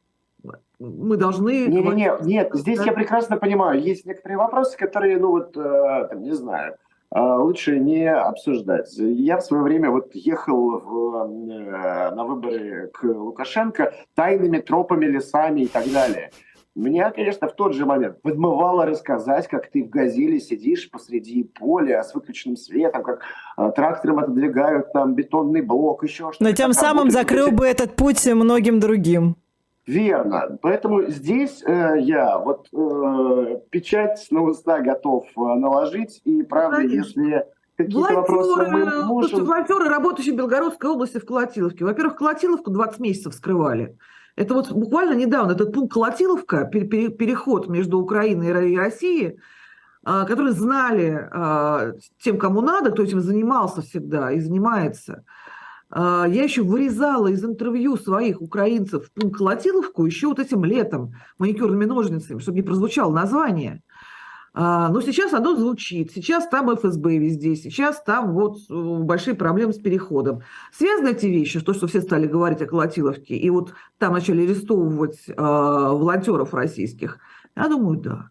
Мы 0.78 1.16
должны. 1.16 1.66
Не, 1.66 1.82
не, 1.82 1.94
не, 1.94 2.12
нет, 2.22 2.50
здесь 2.52 2.78
да? 2.78 2.84
я 2.84 2.92
прекрасно 2.92 3.38
понимаю. 3.38 3.80
Есть 3.80 4.04
некоторые 4.04 4.38
вопросы, 4.38 4.76
которые, 4.76 5.18
ну 5.18 5.30
вот, 5.30 5.56
э, 5.56 6.08
там, 6.10 6.22
не 6.22 6.32
знаю, 6.32 6.76
э, 7.14 7.18
лучше 7.18 7.78
не 7.78 8.12
обсуждать. 8.12 8.92
Я 8.98 9.38
в 9.38 9.42
свое 9.42 9.62
время 9.62 9.90
вот 9.90 10.14
ехал 10.14 10.78
в, 10.78 11.14
э, 11.50 12.10
на 12.14 12.24
выборы 12.24 12.90
к 12.92 13.04
Лукашенко 13.04 13.94
тайными 14.14 14.58
тропами, 14.58 15.06
лесами 15.06 15.62
и 15.62 15.66
так 15.66 15.90
далее. 15.90 16.30
Меня, 16.74 17.10
конечно, 17.10 17.48
в 17.48 17.54
тот 17.54 17.72
же 17.72 17.86
момент 17.86 18.20
подмывало 18.20 18.84
рассказать, 18.84 19.48
как 19.48 19.70
ты 19.70 19.82
в 19.82 19.88
газели 19.88 20.38
сидишь 20.38 20.90
посреди 20.90 21.42
поля 21.42 22.04
с 22.04 22.14
выключенным 22.14 22.58
светом, 22.58 23.02
как 23.02 23.22
э, 23.56 23.72
трактором 23.74 24.18
отодвигают 24.18 24.92
там 24.92 25.14
бетонный 25.14 25.62
блок, 25.62 26.02
еще 26.02 26.32
что-то. 26.32 26.44
Но 26.44 26.52
тем 26.52 26.74
самым 26.74 27.10
закрыл 27.10 27.50
бы 27.50 27.66
этот 27.66 27.96
путь 27.96 28.26
многим 28.26 28.78
другим. 28.78 29.36
Верно. 29.87 30.59
Поэтому 30.62 31.05
здесь 31.05 31.62
э, 31.64 32.01
я 32.01 32.38
вот 32.38 32.66
э, 32.72 33.61
печать 33.70 34.27
на 34.31 34.42
уста 34.42 34.81
готов 34.81 35.27
э, 35.37 35.40
наложить. 35.40 36.20
И 36.25 36.42
правда, 36.42 36.79
Конечно. 36.79 37.20
если 37.20 37.46
какие-то 37.77 38.14
вопросы 38.14 38.66
мы 38.68 39.05
можем... 39.05 39.44
Волонтеры, 39.44 39.88
работающие 39.88 40.35
в 40.35 40.38
Белгородской 40.38 40.90
области 40.90 41.18
в 41.18 41.25
Колотиловке. 41.25 41.85
Во-первых, 41.85 42.16
Колотиловку 42.16 42.72
20 42.72 42.99
месяцев 42.99 43.35
скрывали. 43.35 43.96
Это 44.35 44.55
вот 44.55 44.72
буквально 44.72 45.14
недавно 45.14 45.53
этот 45.53 45.72
пункт 45.72 45.94
Колотиловка, 45.94 46.64
переход 46.64 47.68
между 47.68 48.01
Украиной 48.01 48.72
и 48.72 48.77
Россией, 48.77 49.38
а, 50.05 50.25
которые 50.25 50.53
знали 50.53 51.31
тем, 52.18 52.38
кому 52.38 52.61
надо, 52.61 52.90
кто 52.90 53.03
этим 53.03 53.20
занимался 53.20 53.83
всегда 53.83 54.33
и 54.33 54.40
занимается. 54.40 55.25
А, 55.90 56.27
я 56.27 56.44
еще 56.44 56.62
вырезала 56.62 57.29
из 57.29 57.44
интервью 57.44 57.96
своих 57.96 58.42
украинцев 58.42 59.11
пункт 59.12 59.38
Колотиловку 59.38 60.05
еще 60.05 60.29
вот 60.29 60.38
этим 60.38 60.64
летом 60.64 61.14
маникюрными 61.38 61.85
ножницами, 61.85 62.38
чтобы 62.40 62.59
не 62.59 62.62
прозвучало 62.62 63.12
название. 63.12 63.83
А, 64.59 64.88
но 64.88 65.03
сейчас 65.03 65.35
оно 65.35 65.55
звучит, 65.55 66.12
сейчас 66.12 66.49
там 66.49 66.75
ФСБ 66.75 67.18
везде, 67.18 67.57
сейчас 67.57 68.03
там 68.03 68.33
вот 68.33 68.57
э, 68.70 68.99
большие 69.03 69.35
проблемы 69.35 69.75
с 69.75 69.79
переходом. 69.79 70.40
Связаны 70.72 71.11
эти 71.11 71.27
вещи, 71.27 71.61
то, 71.61 71.75
что 71.75 71.87
все 71.87 72.01
стали 72.01 72.27
говорить 72.27 72.62
о 72.62 72.66
Колотиловке, 72.66 73.37
и 73.37 73.51
вот 73.51 73.75
там 73.99 74.14
начали 74.14 74.44
арестовывать 74.44 75.29
э, 75.29 75.35
волонтеров 75.37 76.55
российских? 76.55 77.18
Я 77.55 77.68
думаю, 77.68 78.01
да. 78.01 78.31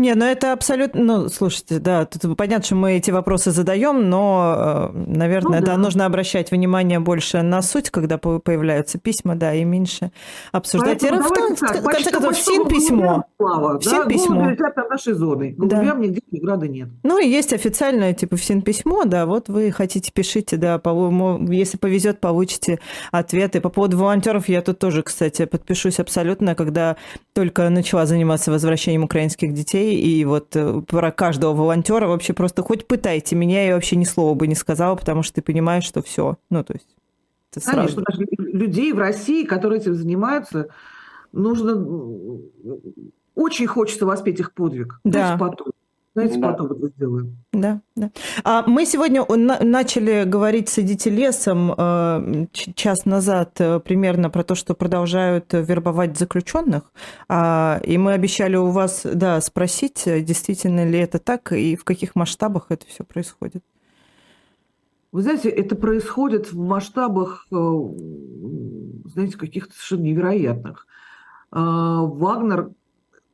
Не, 0.00 0.14
ну 0.14 0.24
это 0.24 0.54
абсолютно, 0.54 1.04
ну, 1.04 1.28
слушайте, 1.28 1.78
да, 1.78 2.06
тут 2.06 2.34
понятно, 2.34 2.64
что 2.64 2.74
мы 2.74 2.94
эти 2.94 3.10
вопросы 3.10 3.50
задаем, 3.50 4.08
но, 4.08 4.90
э, 4.94 4.98
наверное, 5.14 5.60
ну, 5.60 5.66
да. 5.66 5.72
да, 5.72 5.76
нужно 5.76 6.06
обращать 6.06 6.50
внимание 6.50 7.00
больше 7.00 7.42
на 7.42 7.60
суть, 7.60 7.90
когда 7.90 8.16
появляются 8.16 8.98
письма, 8.98 9.34
да, 9.34 9.52
и 9.52 9.62
меньше 9.62 10.10
обсуждать. 10.52 11.00
Поэтому, 11.02 11.22
давайте, 11.22 11.54
в, 11.54 11.60
так, 11.60 11.82
в 11.82 11.84
конце 11.84 12.10
концов, 12.10 12.34
всем 12.34 12.66
письмо. 12.66 13.24
Слава, 13.36 13.78
всем 13.78 14.04
да, 14.04 14.06
письмо. 14.06 14.50
летят 14.50 14.74
над 14.74 14.88
нашей 14.88 15.12
зоной. 15.12 15.50
Голубям 15.50 16.00
да. 16.00 16.06
нигде 16.06 16.22
преграды 16.30 16.68
нет. 16.70 16.88
Ну 17.02 17.18
и 17.18 17.28
есть 17.28 17.52
официальное, 17.52 18.14
типа, 18.14 18.36
всем 18.36 18.62
письмо, 18.62 19.04
да, 19.04 19.26
вот 19.26 19.50
вы 19.50 19.70
хотите, 19.70 20.10
пишите, 20.14 20.56
да, 20.56 20.78
по, 20.78 21.38
если 21.50 21.76
повезет, 21.76 22.20
получите 22.20 22.80
ответы. 23.12 23.60
По 23.60 23.68
поводу 23.68 23.98
волонтеров 23.98 24.48
я 24.48 24.62
тут 24.62 24.78
тоже, 24.78 25.02
кстати, 25.02 25.44
подпишусь 25.44 26.00
абсолютно, 26.00 26.54
когда 26.54 26.96
только 27.34 27.68
начала 27.68 28.06
заниматься 28.06 28.50
возвращением 28.50 29.04
украинских 29.04 29.52
детей, 29.52 29.89
и 29.94 30.24
вот 30.24 30.54
э, 30.56 30.82
про 30.82 31.10
каждого 31.10 31.54
волонтера 31.54 32.06
вообще 32.06 32.32
просто 32.32 32.62
хоть 32.62 32.86
пытайте 32.86 33.36
меня, 33.36 33.66
я 33.66 33.74
вообще 33.74 33.96
ни 33.96 34.04
слова 34.04 34.34
бы 34.34 34.46
не 34.46 34.54
сказала, 34.54 34.96
потому 34.96 35.22
что 35.22 35.34
ты 35.36 35.42
понимаешь, 35.42 35.84
что 35.84 36.02
все. 36.02 36.36
Ну, 36.50 36.64
то 36.64 36.74
есть 36.74 36.88
это 37.50 37.60
сразу. 37.60 38.02
Конечно, 38.02 38.36
людей 38.38 38.92
в 38.92 38.98
России, 38.98 39.44
которые 39.44 39.80
этим 39.80 39.94
занимаются, 39.94 40.68
нужно... 41.32 41.86
Очень 43.34 43.66
хочется 43.66 44.04
воспеть 44.06 44.40
их 44.40 44.52
подвиг. 44.52 45.00
Да. 45.04 45.36
Потом. 45.38 45.68
Знаете, 46.12 46.38
да. 46.38 46.48
потом 46.50 46.72
это 46.72 46.88
сделаем. 46.88 47.36
Да, 47.52 47.80
да. 47.94 48.10
А 48.42 48.66
мы 48.66 48.84
сегодня 48.84 49.24
начали 49.28 50.24
говорить 50.24 50.68
с 50.68 50.80
«Идите 50.80 51.08
лесом» 51.08 51.72
э, 51.76 52.46
час 52.52 53.04
назад 53.04 53.60
э, 53.60 53.78
примерно 53.78 54.28
про 54.28 54.42
то, 54.42 54.56
что 54.56 54.74
продолжают 54.74 55.52
вербовать 55.52 56.18
заключенных. 56.18 56.92
А, 57.28 57.80
и 57.84 57.96
мы 57.96 58.12
обещали 58.12 58.56
у 58.56 58.70
вас 58.70 59.02
да, 59.04 59.40
спросить, 59.40 60.02
действительно 60.04 60.84
ли 60.84 60.98
это 60.98 61.20
так 61.20 61.52
и 61.52 61.76
в 61.76 61.84
каких 61.84 62.16
масштабах 62.16 62.66
это 62.70 62.86
все 62.88 63.04
происходит. 63.04 63.62
Вы 65.12 65.22
знаете, 65.22 65.48
это 65.48 65.76
происходит 65.76 66.52
в 66.52 66.58
масштабах, 66.58 67.46
э, 67.52 67.54
знаете, 69.14 69.38
каких-то 69.38 69.72
совершенно 69.74 70.02
невероятных. 70.02 70.86
Вагнер 71.52 72.70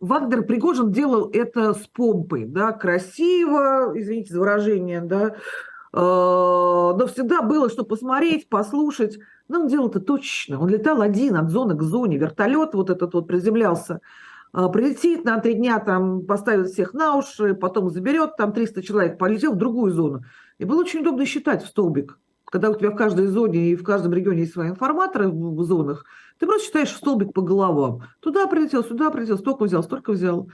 Вагнер 0.00 0.42
Пригожин 0.42 0.90
делал 0.92 1.30
это 1.32 1.72
с 1.72 1.87
помпой, 1.87 2.44
да, 2.44 2.72
красиво, 2.72 3.92
извините 3.94 4.35
за 4.35 4.40
выражение, 4.40 5.00
да, 5.00 5.28
э, 5.28 5.35
но 5.92 7.06
всегда 7.06 7.42
было, 7.42 7.70
что 7.70 7.85
посмотреть, 7.85 8.48
послушать. 8.48 9.18
Но 9.48 9.61
он 9.61 9.68
делал 9.68 9.88
это 9.88 10.00
точечно. 10.00 10.61
Он 10.61 10.68
летал 10.68 11.00
один 11.00 11.37
от 11.37 11.50
зоны 11.50 11.76
к 11.76 11.82
зоне. 11.82 12.18
Вертолет 12.18 12.74
вот 12.74 12.90
этот 12.90 13.14
вот 13.14 13.28
приземлялся, 13.28 14.00
э, 14.52 14.68
прилетит 14.72 15.24
на 15.24 15.38
три 15.38 15.54
дня, 15.54 15.78
там 15.78 16.26
поставит 16.26 16.68
всех 16.68 16.94
на 16.94 17.14
уши, 17.16 17.54
потом 17.54 17.90
заберет, 17.90 18.37
там 18.37 18.52
300 18.52 18.82
человек, 18.82 19.18
полетел 19.18 19.52
в 19.52 19.56
другую 19.56 19.92
зону. 19.92 20.24
И 20.59 20.64
было 20.64 20.80
очень 20.80 21.00
удобно 21.00 21.24
считать 21.26 21.62
в 21.62 21.68
столбик. 21.68 22.18
Когда 22.57 22.71
у 22.71 22.75
тебя 22.75 22.90
в 22.90 22.97
каждой 22.97 23.27
зоне 23.27 23.73
и 23.73 23.77
в 23.77 23.83
каждом 23.83 24.14
регионе 24.14 24.40
есть 24.40 24.55
свои 24.55 24.71
информаторы 24.71 25.29
в 25.29 25.62
зонах, 25.62 26.07
ты 26.38 26.47
просто 26.47 26.64
считаешь 26.64 26.88
столбик 26.88 27.35
по 27.35 27.42
головам. 27.42 28.05
Туда 28.21 28.47
прилетел, 28.47 28.83
сюда 28.83 29.11
прилетел, 29.11 29.37
столько 29.37 29.64
взял, 29.64 29.83
столько 29.83 30.12
взял. 30.12 30.49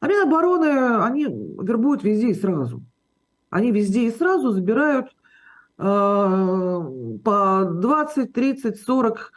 А 0.00 0.08
Минобороны, 0.08 1.04
они 1.04 1.26
вербуют 1.26 2.02
везде 2.02 2.30
и 2.30 2.34
сразу. 2.34 2.82
Они 3.50 3.72
везде 3.72 4.06
и 4.06 4.10
сразу 4.10 4.52
забирают 4.52 5.08
э, 5.76 5.82
по 5.82 7.68
20, 7.70 8.32
30, 8.32 8.80
40, 8.80 9.32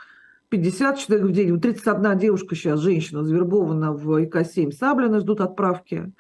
50 0.48 1.00
человек 1.00 1.26
в 1.26 1.32
день. 1.34 1.60
31 1.60 2.18
девушка 2.20 2.56
сейчас, 2.56 2.80
женщина, 2.80 3.26
завербована 3.26 3.92
в 3.92 4.24
ИК-7 4.24 4.72
Саблина, 4.72 5.20
ждут 5.20 5.42
отправки 5.42 6.14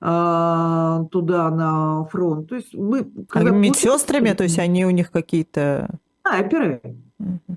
туда 0.00 1.50
на 1.50 2.04
фронт. 2.04 2.48
То 2.48 2.54
есть 2.54 2.74
мы... 2.74 3.04
Когда... 3.28 3.50
А 3.50 3.52
медсестрами, 3.52 4.32
то 4.32 4.44
есть 4.44 4.58
они 4.58 4.86
у 4.86 4.90
них 4.90 5.10
какие-то... 5.10 5.88
Снайперы. 6.24 6.80
Угу. 7.18 7.56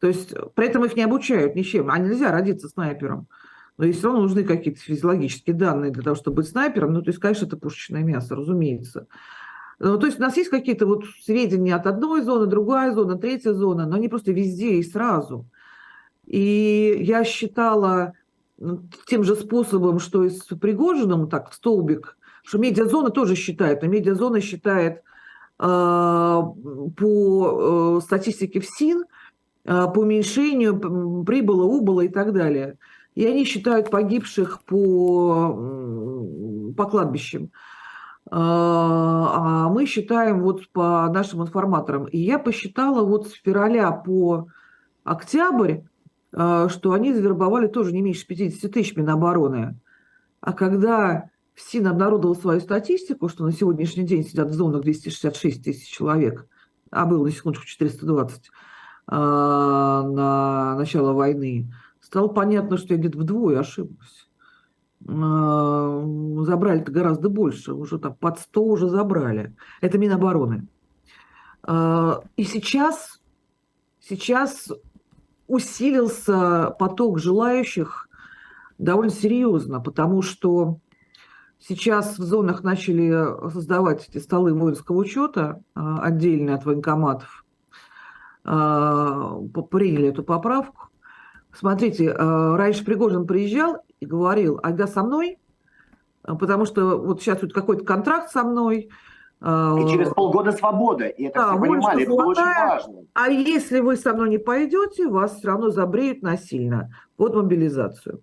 То 0.00 0.06
есть 0.08 0.34
при 0.54 0.66
этом 0.66 0.84
их 0.84 0.96
не 0.96 1.02
обучают 1.02 1.54
ничем. 1.54 1.90
А 1.90 1.98
нельзя 1.98 2.30
родиться 2.30 2.68
снайпером. 2.68 3.26
Но 3.76 3.84
если 3.84 4.04
равно 4.04 4.22
нужны 4.22 4.44
какие-то 4.44 4.80
физиологические 4.80 5.54
данные 5.54 5.90
для 5.90 6.02
того, 6.02 6.16
чтобы 6.16 6.36
быть 6.36 6.48
снайпером. 6.48 6.94
Ну, 6.94 7.02
то 7.02 7.10
есть, 7.10 7.20
конечно, 7.20 7.44
это 7.44 7.58
пушечное 7.58 8.02
мясо, 8.02 8.34
разумеется. 8.34 9.06
Ну, 9.78 9.98
то 9.98 10.06
есть 10.06 10.18
у 10.18 10.22
нас 10.22 10.36
есть 10.38 10.48
какие-то 10.48 10.86
вот 10.86 11.04
сведения 11.22 11.74
от 11.74 11.86
одной 11.86 12.22
зоны, 12.22 12.46
другая 12.46 12.94
зона, 12.94 13.18
третья 13.18 13.52
зона, 13.52 13.86
но 13.86 13.96
они 13.96 14.08
просто 14.08 14.32
везде 14.32 14.76
и 14.76 14.82
сразу. 14.82 15.44
И 16.24 16.96
я 17.00 17.24
считала 17.24 18.14
тем 19.06 19.24
же 19.24 19.36
способом, 19.36 19.98
что 19.98 20.24
и 20.24 20.30
с 20.30 20.44
Пригожиным, 20.44 21.28
так, 21.28 21.50
в 21.50 21.54
столбик, 21.54 22.16
что 22.44 22.58
медиазона 22.58 23.10
тоже 23.10 23.34
считает, 23.34 23.82
но 23.82 23.88
медиазона 23.88 24.40
считает 24.40 25.02
э, 25.58 25.58
по 25.58 27.98
э, 27.98 28.00
статистике 28.02 28.60
в 28.60 28.66
СИН– 28.66 29.04
Э, 29.66 29.86
по 29.92 30.00
уменьшению 30.00 30.78
прибыла, 31.24 31.64
убыла 31.64 32.02
и 32.02 32.08
так 32.08 32.32
далее. 32.32 32.78
И 33.16 33.26
они 33.26 33.44
считают 33.44 33.90
погибших 33.90 34.62
по, 34.62 35.52
по 36.76 36.84
кладбищам. 36.84 37.50
А 38.28 39.68
мы 39.68 39.86
считаем 39.86 40.42
вот 40.42 40.68
по 40.70 41.08
нашим 41.08 41.42
информаторам. 41.42 42.06
И 42.06 42.18
я 42.18 42.38
посчитала 42.38 43.04
вот 43.04 43.28
с 43.28 43.32
февраля 43.32 43.90
по 43.92 44.48
октябрь, 45.04 45.78
что 46.36 46.92
они 46.92 47.14
завербовали 47.14 47.66
тоже 47.66 47.92
не 47.92 48.02
меньше 48.02 48.26
50 48.26 48.70
тысяч 48.70 48.94
Минобороны. 48.94 49.80
А 50.40 50.52
когда 50.52 51.30
СИН 51.56 51.86
обнародовал 51.88 52.36
свою 52.36 52.60
статистику, 52.60 53.28
что 53.28 53.44
на 53.44 53.52
сегодняшний 53.52 54.04
день 54.04 54.24
сидят 54.24 54.50
в 54.50 54.54
зонах 54.54 54.82
266 54.82 55.64
тысяч 55.64 55.88
человек, 55.88 56.46
а 56.90 57.06
было 57.06 57.24
на 57.24 57.30
секундочку 57.30 57.66
420, 57.66 58.50
а, 59.08 60.02
на 60.02 60.76
начало 60.76 61.12
войны, 61.14 61.72
стало 62.00 62.28
понятно, 62.28 62.76
что 62.76 62.94
я 62.94 63.00
где-то 63.00 63.18
вдвое 63.18 63.60
ошиблась. 63.60 64.28
А, 65.08 66.04
забрали-то 66.42 66.92
гораздо 66.92 67.30
больше, 67.30 67.72
уже 67.72 67.98
там 67.98 68.14
под 68.14 68.38
100 68.38 68.62
уже 68.62 68.88
забрали. 68.88 69.54
Это 69.80 69.96
Минобороны. 69.96 70.68
А, 71.62 72.22
и 72.36 72.44
сейчас, 72.44 73.20
сейчас 74.00 74.68
усилился 75.46 76.74
поток 76.78 77.18
желающих 77.18 78.08
довольно 78.78 79.12
серьезно, 79.12 79.80
потому 79.80 80.22
что 80.22 80.78
сейчас 81.58 82.18
в 82.18 82.22
зонах 82.22 82.62
начали 82.62 83.50
создавать 83.50 84.08
эти 84.08 84.18
столы 84.18 84.54
воинского 84.54 84.96
учета 84.96 85.62
отдельные 85.74 86.56
от 86.56 86.64
военкоматов. 86.64 87.44
А, 88.48 89.40
приняли 89.70 90.08
эту 90.08 90.22
поправку. 90.22 90.88
Смотрите, 91.52 92.12
а, 92.12 92.56
раньше 92.56 92.84
Пригожин 92.84 93.26
приезжал 93.26 93.78
и 93.98 94.06
говорил, 94.06 94.60
ага, 94.62 94.86
со 94.86 95.02
мной, 95.02 95.38
а, 96.22 96.36
потому 96.36 96.64
что 96.64 96.96
вот 96.96 97.20
сейчас 97.20 97.40
тут 97.40 97.52
какой-то 97.52 97.84
контракт 97.84 98.30
со 98.30 98.44
мной. 98.44 98.88
И 99.40 99.90
через 99.90 100.08
полгода 100.14 100.52
свобода, 100.52 101.06
и 101.06 101.24
это 101.24 101.40
да, 101.40 101.50
все 101.50 101.60
понимали, 101.60 102.02
это 102.02 102.10
было 102.10 102.24
очень 102.26 102.42
важно. 102.42 103.04
А 103.12 103.28
если 103.28 103.80
вы 103.80 103.96
со 103.96 104.14
мной 104.14 104.30
не 104.30 104.38
пойдете, 104.38 105.08
вас 105.08 105.36
все 105.36 105.48
равно 105.48 105.68
забреют 105.68 106.22
насильно 106.22 106.90
под 107.16 107.34
мобилизацию. 107.34 108.22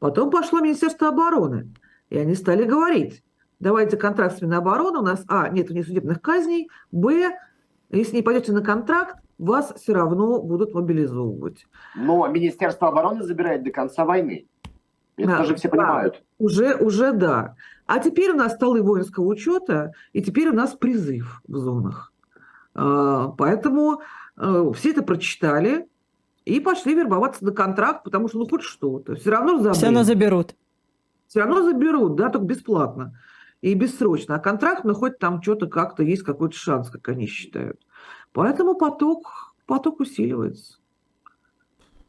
Потом 0.00 0.30
пошло 0.30 0.60
Министерство 0.60 1.08
обороны, 1.08 1.72
и 2.10 2.18
они 2.18 2.34
стали 2.34 2.64
говорить, 2.64 3.22
давайте 3.60 3.96
контракт 3.96 4.38
с 4.38 4.42
Минобороны, 4.42 4.98
у 4.98 5.02
нас, 5.02 5.24
а, 5.28 5.48
нет 5.48 5.70
внесудебных 5.70 6.20
казней, 6.20 6.68
б, 6.90 7.36
если 7.90 8.16
не 8.16 8.22
пойдете 8.22 8.52
на 8.52 8.60
контракт, 8.60 9.16
вас 9.38 9.72
все 9.76 9.94
равно 9.94 10.42
будут 10.42 10.74
мобилизовывать. 10.74 11.66
Но 11.94 12.26
Министерство 12.26 12.88
обороны 12.88 13.22
забирает 13.22 13.62
до 13.62 13.70
конца 13.70 14.04
войны. 14.04 14.46
Это 15.18 15.28
да, 15.28 15.38
тоже 15.38 15.56
все 15.56 15.68
понимают. 15.68 16.14
Да, 16.14 16.44
уже, 16.44 16.76
уже 16.76 17.12
да. 17.12 17.56
А 17.86 17.98
теперь 17.98 18.30
у 18.30 18.36
нас 18.36 18.54
столы 18.54 18.82
воинского 18.82 19.24
учета, 19.24 19.92
и 20.12 20.22
теперь 20.22 20.48
у 20.48 20.54
нас 20.54 20.74
призыв 20.74 21.42
в 21.46 21.56
зонах. 21.56 22.12
А, 22.74 23.28
поэтому 23.28 24.00
а, 24.36 24.72
все 24.72 24.90
это 24.90 25.02
прочитали 25.02 25.88
и 26.44 26.60
пошли 26.60 26.94
вербоваться 26.94 27.44
на 27.44 27.52
контракт, 27.52 28.04
потому 28.04 28.28
что 28.28 28.38
ну 28.38 28.48
хоть 28.48 28.62
что-то. 28.62 29.16
Все 29.16 29.30
равно 29.30 29.58
заберут. 29.58 29.76
Все 29.76 29.86
равно 29.86 30.04
заберут. 30.04 30.54
Все 31.26 31.40
равно 31.40 31.62
заберут, 31.62 32.16
да, 32.16 32.30
только 32.30 32.46
бесплатно 32.46 33.18
и 33.60 33.74
бессрочно. 33.74 34.36
А 34.36 34.38
контракт, 34.38 34.84
ну 34.84 34.94
хоть 34.94 35.18
там 35.18 35.42
что-то 35.42 35.66
как-то 35.66 36.02
есть 36.02 36.22
какой-то 36.22 36.56
шанс, 36.56 36.90
как 36.90 37.08
они 37.08 37.26
считают. 37.26 37.80
Поэтому 38.32 38.74
поток, 38.76 39.54
поток 39.66 40.00
усиливается. 40.00 40.77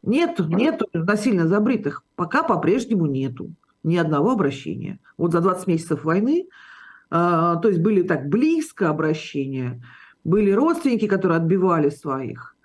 Нет, 0.01 0.39
нету 0.39 0.87
насильно 0.93 1.47
забритых. 1.47 2.03
Пока 2.15 2.43
по-прежнему 2.43 3.05
нету 3.05 3.51
ни 3.83 3.97
одного 3.97 4.31
обращения. 4.31 4.99
Вот 5.17 5.31
за 5.31 5.41
20 5.41 5.67
месяцев 5.67 6.03
войны, 6.03 6.45
э, 6.45 6.47
то 7.11 7.61
есть 7.63 7.79
были 7.79 8.01
так 8.03 8.27
близко 8.27 8.89
обращения, 8.89 9.81
были 10.23 10.51
родственники, 10.51 11.07
которые 11.07 11.37
отбивали 11.37 11.89
своих. 11.89 12.55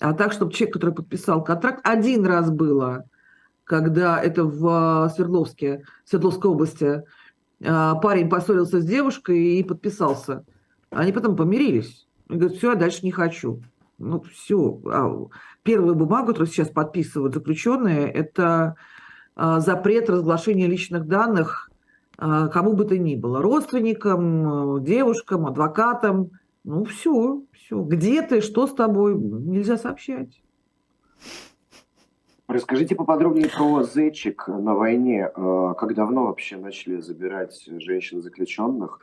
А 0.00 0.14
так, 0.14 0.32
чтобы 0.32 0.52
человек, 0.52 0.74
который 0.74 0.94
подписал 0.94 1.44
контракт, 1.44 1.80
один 1.86 2.24
раз 2.24 2.50
было, 2.50 3.04
когда 3.64 4.20
это 4.20 4.44
в 4.44 5.10
Свердловске, 5.14 5.84
Свердловской 6.04 6.50
области, 6.50 7.02
э, 7.60 7.92
парень 8.02 8.28
поссорился 8.28 8.80
с 8.80 8.84
девушкой 8.84 9.58
и 9.58 9.64
подписался. 9.64 10.44
Они 10.90 11.12
потом 11.12 11.36
помирились. 11.36 12.06
Он 12.28 12.38
говорит, 12.38 12.58
все, 12.58 12.70
я 12.70 12.76
дальше 12.76 13.00
не 13.04 13.12
хочу. 13.12 13.62
Ну, 14.00 14.22
все. 14.22 14.80
А 14.86 15.26
первую 15.62 15.94
бумагу, 15.94 16.28
которую 16.28 16.48
сейчас 16.48 16.70
подписывают 16.70 17.34
заключенные, 17.34 18.10
это 18.10 18.76
а, 19.36 19.60
запрет 19.60 20.08
разглашения 20.08 20.66
личных 20.66 21.06
данных 21.06 21.70
а, 22.16 22.48
кому 22.48 22.72
бы 22.72 22.86
то 22.86 22.96
ни 22.96 23.14
было. 23.14 23.42
Родственникам, 23.42 24.82
девушкам, 24.82 25.46
адвокатам. 25.46 26.30
Ну, 26.64 26.84
все, 26.84 27.42
все. 27.52 27.82
Где 27.82 28.22
ты, 28.22 28.40
что 28.40 28.66
с 28.66 28.74
тобой, 28.74 29.14
нельзя 29.14 29.76
сообщать. 29.76 30.42
Расскажите 32.48 32.96
поподробнее 32.96 33.48
про 33.48 33.82
зечик 33.84 34.48
на 34.48 34.74
войне. 34.74 35.30
Как 35.34 35.94
давно 35.94 36.24
вообще 36.24 36.56
начали 36.56 37.00
забирать 37.00 37.64
женщин-заключенных? 37.68 39.00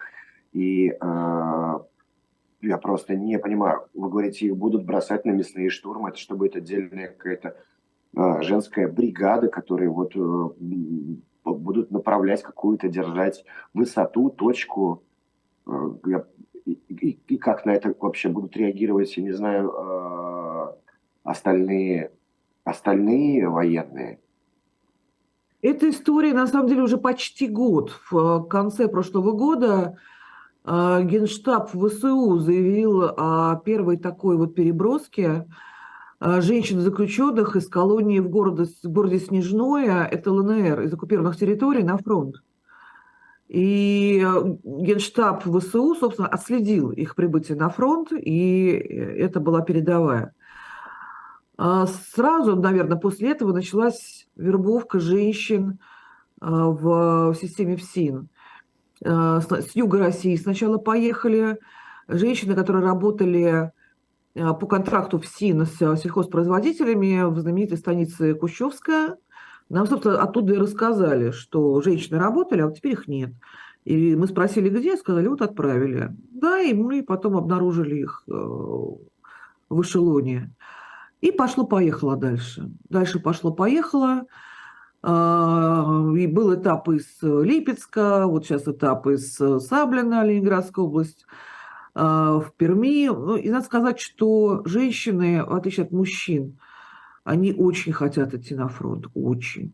И 0.54 0.92
я 2.62 2.78
просто 2.78 3.16
не 3.16 3.38
понимаю. 3.40 3.88
Вы 3.94 4.10
говорите, 4.10 4.48
их 4.48 4.58
будут 4.58 4.86
бросать 4.86 5.26
на 5.26 5.32
мясные 5.32 5.70
штурмы. 5.70 6.10
Это 6.10 6.18
чтобы 6.18 6.48
это 6.48 6.60
отдельная 6.60 7.10
какая-то 7.10 7.58
э, 8.16 8.42
женская 8.42 8.88
бригада, 8.88 9.48
которые 9.48 9.90
вот 9.90 10.16
э, 10.16 10.50
будут 11.44 11.92
направлять 11.92 12.42
какую-то, 12.42 12.88
держать 12.90 13.46
высоту, 13.74 14.30
точку. 14.30 15.04
Э, 15.68 15.92
и, 16.66 16.72
и, 16.90 17.20
и 17.28 17.38
как 17.38 17.66
на 17.66 17.72
это 17.72 17.94
вообще 18.00 18.30
будут 18.30 18.58
реагировать, 18.58 19.16
я 19.18 19.24
не 19.24 19.32
знаю, 19.32 19.72
э, 19.72 20.74
остальные, 21.24 22.12
остальные 22.64 23.50
военные. 23.50 24.20
Эта 25.62 25.90
история, 25.90 26.34
на 26.34 26.48
самом 26.48 26.68
деле, 26.68 26.84
уже 26.84 26.98
почти 26.98 27.48
год. 27.48 28.00
В 28.12 28.44
конце 28.44 28.88
прошлого 28.88 29.32
года 29.32 29.78
а, 29.88 29.98
Генштаб 30.68 31.70
ВСУ 31.70 32.40
заявил 32.40 33.04
о 33.04 33.56
первой 33.64 33.96
такой 33.96 34.36
вот 34.36 34.54
переброске 34.54 35.48
женщин 36.20 36.82
заключенных 36.82 37.56
из 37.56 37.70
колонии 37.70 38.20
в 38.20 38.28
городе, 38.28 38.66
в 38.84 38.90
городе 38.90 39.20
Снежное, 39.20 40.04
это 40.04 40.32
ЛНР, 40.34 40.82
из 40.82 40.94
оккупированных 40.94 41.38
территорий 41.38 41.84
на 41.84 41.98
фронт. 41.98 42.36
И 43.48 44.20
Генштаб 44.64 45.44
ВСУ, 45.44 45.96
собственно, 45.96 46.28
отследил 46.28 46.92
их 46.92 47.16
прибытие 47.16 47.58
на 47.58 47.70
фронт, 47.70 48.12
и 48.12 48.68
это 48.68 49.40
была 49.40 49.62
передовая. 49.62 50.34
А 51.58 51.88
сразу, 51.88 52.56
наверное, 52.58 52.98
после 52.98 53.32
этого 53.32 53.54
началась 53.54 54.28
вербовка 54.36 55.00
женщин 55.00 55.80
а, 56.40 56.68
в 56.68 57.34
системе 57.36 57.78
ФСИН. 57.78 58.30
А, 59.06 59.42
с 59.42 59.76
юга 59.76 60.00
России 60.00 60.36
сначала 60.36 60.78
поехали 60.78 61.60
женщины, 62.08 62.56
которые 62.56 62.86
работали 62.86 63.72
по 64.34 64.68
контракту 64.68 65.20
ФСИН 65.20 65.66
с 65.66 65.78
сельхозпроизводителями 65.78 67.24
в 67.28 67.40
знаменитой 67.40 67.78
станице 67.78 68.36
Кущевская. 68.36 69.18
Нам, 69.70 69.88
собственно, 69.88 70.22
оттуда 70.22 70.54
и 70.54 70.58
рассказали, 70.58 71.32
что 71.32 71.82
женщины 71.82 72.20
работали, 72.20 72.62
а 72.62 72.68
вот 72.68 72.76
теперь 72.78 72.94
их 72.94 73.08
нет. 73.08 73.34
И 73.84 74.16
мы 74.16 74.28
спросили, 74.28 74.70
где, 74.70 74.98
сказали, 74.98 75.28
вот 75.28 75.42
отправили. 75.42 76.16
Да, 76.32 76.60
и 76.60 76.74
мы 76.74 77.04
потом 77.04 77.38
обнаружили 77.38 78.02
их 78.02 78.24
э, 78.28 78.32
в 78.32 79.82
эшелоне. 79.82 80.54
И 81.22 81.32
пошло-поехало 81.32 82.16
дальше. 82.16 82.70
Дальше 82.90 83.20
пошло-поехало. 83.20 84.24
А, 85.10 86.04
и 86.18 86.28
был 86.28 86.54
этап 86.54 86.90
из 86.90 87.06
Липецка, 87.22 88.28
вот 88.28 88.46
сейчас 88.46 88.68
этап 88.68 89.08
из 89.08 89.36
Саблина, 89.36 90.26
Ленинградская 90.26 90.84
область, 90.84 91.26
а, 91.96 92.42
в 92.42 92.52
Перми. 92.58 93.08
Ну, 93.08 93.38
и 93.38 93.50
надо 93.50 93.64
сказать, 93.66 94.02
что 94.02 94.64
женщины, 94.66 95.46
в 95.46 95.56
отличие 95.56 95.86
от 95.86 95.94
мужчин, 95.94 96.60
они 97.24 97.54
очень 97.54 97.94
хотят 97.94 98.34
идти 98.34 98.54
на 98.54 98.68
фронт, 98.68 99.06
очень. 99.14 99.74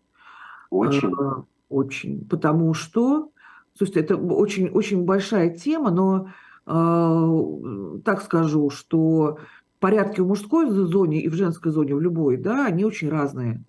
Очень? 0.70 1.12
А, 1.20 1.46
очень. 1.68 2.28
Потому 2.28 2.76
что, 2.76 3.32
слушайте, 3.76 4.02
это 4.02 4.16
очень, 4.16 4.70
очень 4.70 5.04
большая 5.04 5.50
тема, 5.50 5.90
но 5.90 6.28
так 6.66 8.22
скажу, 8.22 8.70
что 8.70 9.40
порядки 9.80 10.22
в 10.22 10.28
мужской 10.28 10.70
зоне 10.70 11.22
и 11.22 11.28
в 11.28 11.34
женской 11.34 11.74
зоне, 11.74 11.94
в 11.94 12.00
любой, 12.00 12.38
да, 12.38 12.68
они 12.68 12.86
очень 12.86 13.10
разные. 13.10 13.66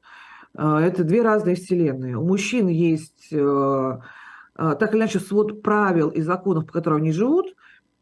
А, 0.56 0.80
это 0.80 1.04
две 1.04 1.22
разные 1.22 1.56
вселенные. 1.56 2.16
У 2.16 2.24
мужчин 2.24 2.68
есть 2.68 3.28
э, 3.32 3.38
а, 4.56 4.74
так 4.76 4.92
или 4.92 5.00
иначе 5.00 5.18
свод 5.18 5.62
правил 5.62 6.10
и 6.10 6.20
законов, 6.20 6.66
по 6.66 6.72
которым 6.72 6.98
они 6.98 7.12
живут. 7.12 7.54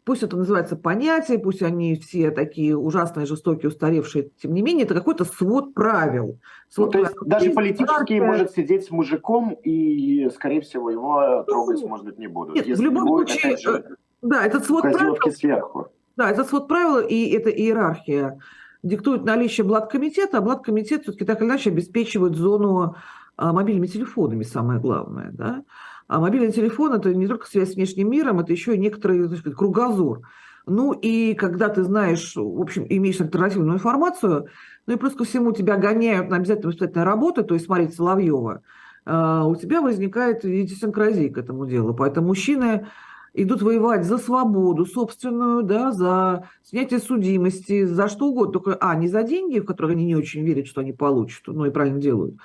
Пусть 0.05 0.25
это 0.25 0.37
называется 0.37 0.75
понятие, 0.75 1.39
пусть 1.39 1.63
они 1.63 1.95
все 1.95 2.33
такие 2.33 2.77
ужасные, 2.77 3.25
жестокие, 3.25 3.69
устаревшие, 3.69 4.31
тем 4.43 4.53
не 4.53 4.61
менее, 4.61 4.85
это 4.85 4.95
какой-то 4.95 5.25
свод 5.25 5.75
правил. 5.75 6.41
Свод 6.69 6.89
ну, 6.89 6.93
то 6.93 6.99
есть 6.99 7.15
правил. 7.15 7.31
даже 7.31 7.45
есть 7.47 7.55
политически 7.55 8.13
иерархия... 8.15 8.27
может 8.27 8.51
сидеть 8.51 8.85
с 8.85 8.91
мужиком, 8.91 9.57
и, 9.63 10.29
скорее 10.35 10.61
всего, 10.61 10.91
его 10.91 11.45
трогать, 11.45 11.81
ну, 11.83 11.89
может 11.89 12.05
быть, 12.05 12.19
не 12.19 12.27
будут. 12.27 12.57
Нет, 12.57 12.67
в 12.67 12.83
любом 12.83 13.07
случае, 13.07 13.57
же, 13.57 13.71
э, 13.71 13.95
да, 14.23 14.45
этот 14.45 14.65
свод 14.65 14.83
правил... 14.83 15.17
сверху. 15.31 15.87
Да, 16.17 16.31
это 16.31 16.43
свод 16.43 16.67
правил 16.67 17.07
и 17.07 17.31
эта 17.31 17.51
иерархия 17.51 18.41
диктует 18.83 19.25
наличие 19.25 19.67
блаткомитета, 19.67 20.39
а 20.39 20.41
блаткомитет 20.41 21.03
все-таки 21.03 21.25
так 21.25 21.41
или 21.41 21.49
иначе 21.49 21.71
обеспечивает 21.71 22.37
зону 22.37 22.97
а, 23.37 23.53
мобильными 23.53 23.87
телефонами, 23.87 24.43
самое 24.43 24.81
главное. 24.81 25.31
Да? 25.33 25.65
А 26.09 26.21
мобильный 26.21 26.53
телефон– 26.53 26.93
это 26.95 27.15
не 27.15 27.27
только 27.27 27.47
связь 27.47 27.73
с 27.73 27.75
внешним 27.75 28.11
миром, 28.11 28.41
это 28.41 28.53
еще 28.53 28.75
и 28.75 28.79
некоторый 28.79 29.25
сказать, 29.37 29.57
кругозор. 29.57 30.23
Ну 30.67 30.93
и 30.93 31.35
когда 31.35 31.69
ты 31.69 31.83
знаешь, 31.83 32.35
в 32.37 32.61
общем, 32.61 32.87
имеешь 32.89 33.21
альтернативную 33.21 33.77
информацию, 33.77 34.47
ну 34.87 34.95
и 34.95 34.97
плюс 34.97 35.15
ко 35.15 35.25
всему 35.25 35.53
тебя 35.53 35.77
гоняют 35.77 36.29
на 36.29 36.37
обязательно 36.37 36.69
воспитательную 36.69 37.07
работу, 37.07 37.45
то 37.45 37.55
есть 37.55 37.67
смотреть 37.67 37.95
Соловьева, 37.95 38.63
а, 39.05 39.47
у 39.47 39.57
тебя 39.57 39.81
возникает 39.81 40.45
идиосинкразия 40.45 41.33
к 41.33 41.39
этому 41.39 41.67
делу. 41.67 41.95
Поэтому 41.95 42.29
мужчины 42.29 42.87
идут 43.35 43.63
воевать 43.63 44.05
за 44.05 44.19
свободу 44.19 44.87
собственную, 44.87 45.63
да, 45.63 45.93
за 45.93 46.49
снятие 46.63 47.01
судимости, 47.01 47.85
за 47.85 48.09
что 48.09 48.27
угодно. 48.27 48.53
Только, 48.53 48.77
а, 48.81 48.95
не 48.95 49.09
за 49.09 49.23
деньги, 49.23 49.59
в 49.59 49.65
которые 49.65 49.95
они 49.95 50.05
не 50.05 50.17
очень 50.17 50.45
верят, 50.45 50.67
что 50.67 50.81
они 50.81 50.93
получат, 50.93 51.43
ну 51.47 51.65
и 51.65 51.71
правильно 51.71 52.01
делают. 52.01 52.37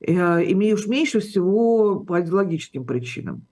Э, 0.00 0.42
и 0.42 0.54
меньше 0.54 1.20
всего 1.20 2.00
по 2.00 2.20
идеологическим 2.20 2.84
причинам. 2.84 3.46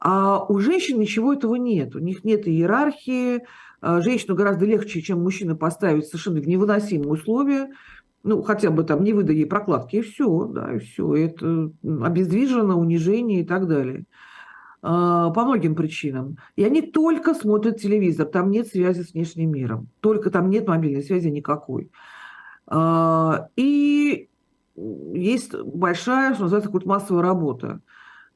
А 0.00 0.44
у 0.44 0.58
женщин 0.58 1.00
ничего 1.00 1.32
этого 1.32 1.56
нет. 1.56 1.96
У 1.96 1.98
них 1.98 2.24
нет 2.24 2.46
иерархии. 2.46 3.42
А 3.80 4.00
женщину 4.00 4.34
гораздо 4.34 4.64
легче, 4.64 5.02
чем 5.02 5.22
мужчина, 5.22 5.56
поставить 5.56 6.06
совершенно 6.06 6.40
в 6.40 6.48
невыносимые 6.48 7.10
условия. 7.10 7.70
Ну, 8.24 8.42
хотя 8.42 8.70
бы 8.70 8.82
там 8.82 9.04
не 9.04 9.12
выдай 9.12 9.36
ей 9.36 9.46
прокладки, 9.46 9.96
и 9.96 10.00
все, 10.02 10.46
да, 10.46 10.74
и 10.74 10.78
все. 10.80 11.14
Это 11.14 11.70
обездвижено, 12.02 12.78
унижение 12.78 13.42
и 13.42 13.44
так 13.44 13.68
далее. 13.68 14.04
А, 14.80 15.30
по 15.30 15.44
многим 15.44 15.74
причинам. 15.74 16.36
И 16.56 16.64
они 16.64 16.82
только 16.82 17.34
смотрят 17.34 17.80
телевизор, 17.80 18.26
там 18.26 18.50
нет 18.50 18.68
связи 18.68 19.02
с 19.02 19.12
внешним 19.12 19.50
миром, 19.50 19.88
только 20.00 20.30
там 20.30 20.50
нет 20.50 20.68
мобильной 20.68 21.02
связи 21.02 21.28
никакой. 21.28 21.90
А, 22.66 23.48
и 23.56 24.28
есть 24.76 25.54
большая, 25.54 26.34
что 26.34 26.44
называется, 26.44 26.70
какая-то 26.70 26.88
массовая 26.88 27.22
работа, 27.22 27.80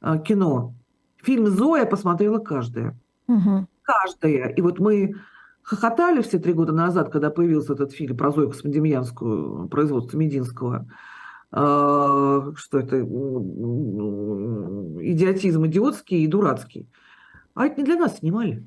а, 0.00 0.18
кино. 0.18 0.74
Фильм 1.22 1.46
«Зоя» 1.46 1.86
посмотрела 1.86 2.38
каждая. 2.38 2.98
Угу. 3.28 3.68
Каждая. 3.82 4.48
И 4.48 4.60
вот 4.60 4.80
мы 4.80 5.14
хохотали 5.62 6.22
все 6.22 6.40
три 6.40 6.52
года 6.54 6.72
назад, 6.72 7.10
когда 7.10 7.30
появился 7.30 7.74
этот 7.74 7.92
фильм 7.92 8.16
про 8.16 8.32
Зою 8.32 8.50
Космодемьянскую, 8.50 9.68
производство 9.68 10.16
Мединского. 10.16 10.88
А, 11.54 12.52
что 12.56 12.78
это 12.78 13.02
идиотизм 15.02 15.66
идиотский 15.66 16.24
и 16.24 16.26
дурацкий. 16.26 16.88
А 17.54 17.66
это 17.66 17.78
не 17.78 17.84
для 17.84 17.96
нас 17.96 18.18
снимали. 18.18 18.66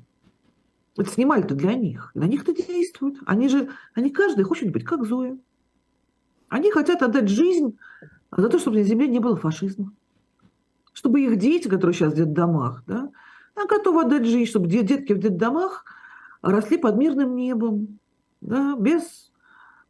Это 0.96 1.10
снимали-то 1.10 1.56
для 1.56 1.74
них. 1.74 2.12
на 2.14 2.24
них 2.24 2.42
это 2.48 2.54
действует. 2.54 3.16
Они 3.26 3.48
же, 3.48 3.70
они 3.94 4.10
каждый 4.10 4.44
хочет 4.44 4.70
быть 4.70 4.84
как 4.84 5.04
Зоя. 5.04 5.36
Они 6.48 6.70
хотят 6.70 7.02
отдать 7.02 7.28
жизнь 7.28 7.76
за 8.30 8.48
то, 8.48 8.58
чтобы 8.60 8.76
на 8.76 8.84
земле 8.84 9.08
не 9.08 9.18
было 9.18 9.36
фашизма. 9.36 9.92
Чтобы 10.92 11.22
их 11.22 11.36
дети, 11.38 11.66
которые 11.66 11.92
сейчас 11.92 12.12
в 12.12 12.16
детдомах, 12.16 12.84
да, 12.86 13.10
а 13.56 13.66
готовы 13.66 14.02
отдать 14.02 14.24
жизнь, 14.24 14.48
чтобы 14.48 14.68
детки 14.68 15.12
в 15.12 15.18
детдомах 15.18 15.84
росли 16.40 16.78
под 16.78 16.96
мирным 16.96 17.34
небом, 17.34 17.98
да, 18.40 18.76
без, 18.76 19.32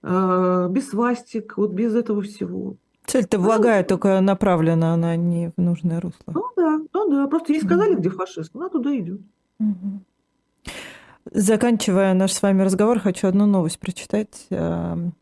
э, 0.02 0.68
без 0.70 0.88
свастик, 0.88 1.58
вот 1.58 1.72
без 1.72 1.94
этого 1.94 2.22
всего. 2.22 2.78
Цель-то 3.06 3.38
благая, 3.38 3.82
ну, 3.82 3.88
только 3.88 4.20
направлена 4.20 4.94
она 4.94 5.16
не 5.16 5.50
в 5.56 5.60
нужное 5.60 6.00
русло. 6.00 6.32
Ну 6.34 6.44
да, 6.56 6.80
ну 6.92 7.10
да, 7.10 7.26
просто 7.28 7.52
ей 7.52 7.62
сказали, 7.62 7.94
где 7.94 8.10
фашист, 8.10 8.50
она 8.54 8.68
туда 8.68 8.96
идет. 8.96 9.20
Заканчивая 11.32 12.14
наш 12.14 12.32
с 12.32 12.42
вами 12.42 12.62
разговор, 12.62 13.00
хочу 13.00 13.26
одну 13.26 13.46
новость 13.46 13.80
прочитать. 13.80 14.46
Эм, 14.50 15.12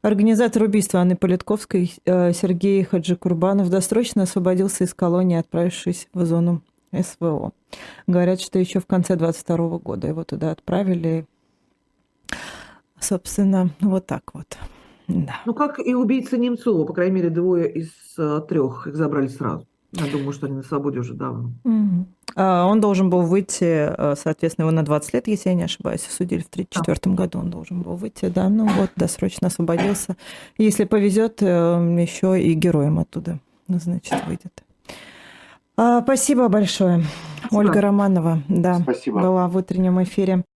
организатор 0.00 0.62
убийства 0.62 1.00
Анны 1.00 1.16
Политковской 1.16 1.94
э, 2.06 2.32
Сергей 2.32 2.82
Хаджикурбанов 2.84 3.68
досрочно 3.68 4.22
освободился 4.22 4.84
из 4.84 4.94
колонии, 4.94 5.38
отправившись 5.38 6.08
в 6.14 6.24
зону 6.24 6.62
СВО. 6.92 7.52
Говорят, 8.06 8.40
что 8.40 8.58
еще 8.58 8.80
в 8.80 8.86
конце 8.86 9.16
22 9.16 9.78
года 9.78 10.08
его 10.08 10.24
туда 10.24 10.50
отправили. 10.50 11.26
Собственно, 12.98 13.70
вот 13.80 14.06
так 14.06 14.22
вот. 14.32 14.56
Да. 15.08 15.40
Ну, 15.44 15.54
как 15.54 15.78
и 15.78 15.94
убийца 15.94 16.36
Немцова, 16.38 16.84
по 16.84 16.92
крайней 16.92 17.16
мере, 17.16 17.30
двое 17.30 17.70
из 17.70 17.90
э, 18.18 18.40
трех 18.48 18.86
их 18.86 18.96
забрали 18.96 19.28
сразу. 19.28 19.66
Я 19.92 20.10
думаю, 20.10 20.32
что 20.32 20.46
они 20.46 20.56
на 20.56 20.62
свободе 20.62 20.98
уже 20.98 21.14
давно. 21.14 21.52
Угу. 21.62 22.06
Он 22.36 22.80
должен 22.80 23.10
был 23.10 23.22
выйти, 23.22 23.94
э, 23.96 24.14
соответственно, 24.16 24.64
его 24.64 24.74
на 24.74 24.84
20 24.84 25.14
лет, 25.14 25.28
если 25.28 25.50
я 25.50 25.54
не 25.54 25.62
ошибаюсь, 25.62 26.00
судили 26.02 26.40
в 26.40 26.48
1934 26.48 27.14
году, 27.14 27.38
он 27.38 27.50
должен 27.50 27.82
был 27.82 27.94
выйти, 27.94 28.26
да, 28.26 28.48
ну 28.48 28.66
вот, 28.66 28.90
досрочно 28.96 29.48
освободился. 29.48 30.16
Если 30.58 30.84
повезет, 30.84 31.42
э, 31.42 31.46
еще 32.00 32.42
и 32.42 32.54
героем 32.54 32.98
оттуда, 32.98 33.38
значит, 33.68 34.26
выйдет. 34.26 34.64
А, 35.76 36.02
спасибо 36.02 36.48
большое. 36.48 37.04
Спасибо. 37.38 37.58
Ольга 37.58 37.80
Романова, 37.80 38.42
да, 38.48 38.78
Спасибо. 38.80 39.20
была 39.20 39.48
в 39.48 39.56
утреннем 39.56 40.02
эфире. 40.02 40.44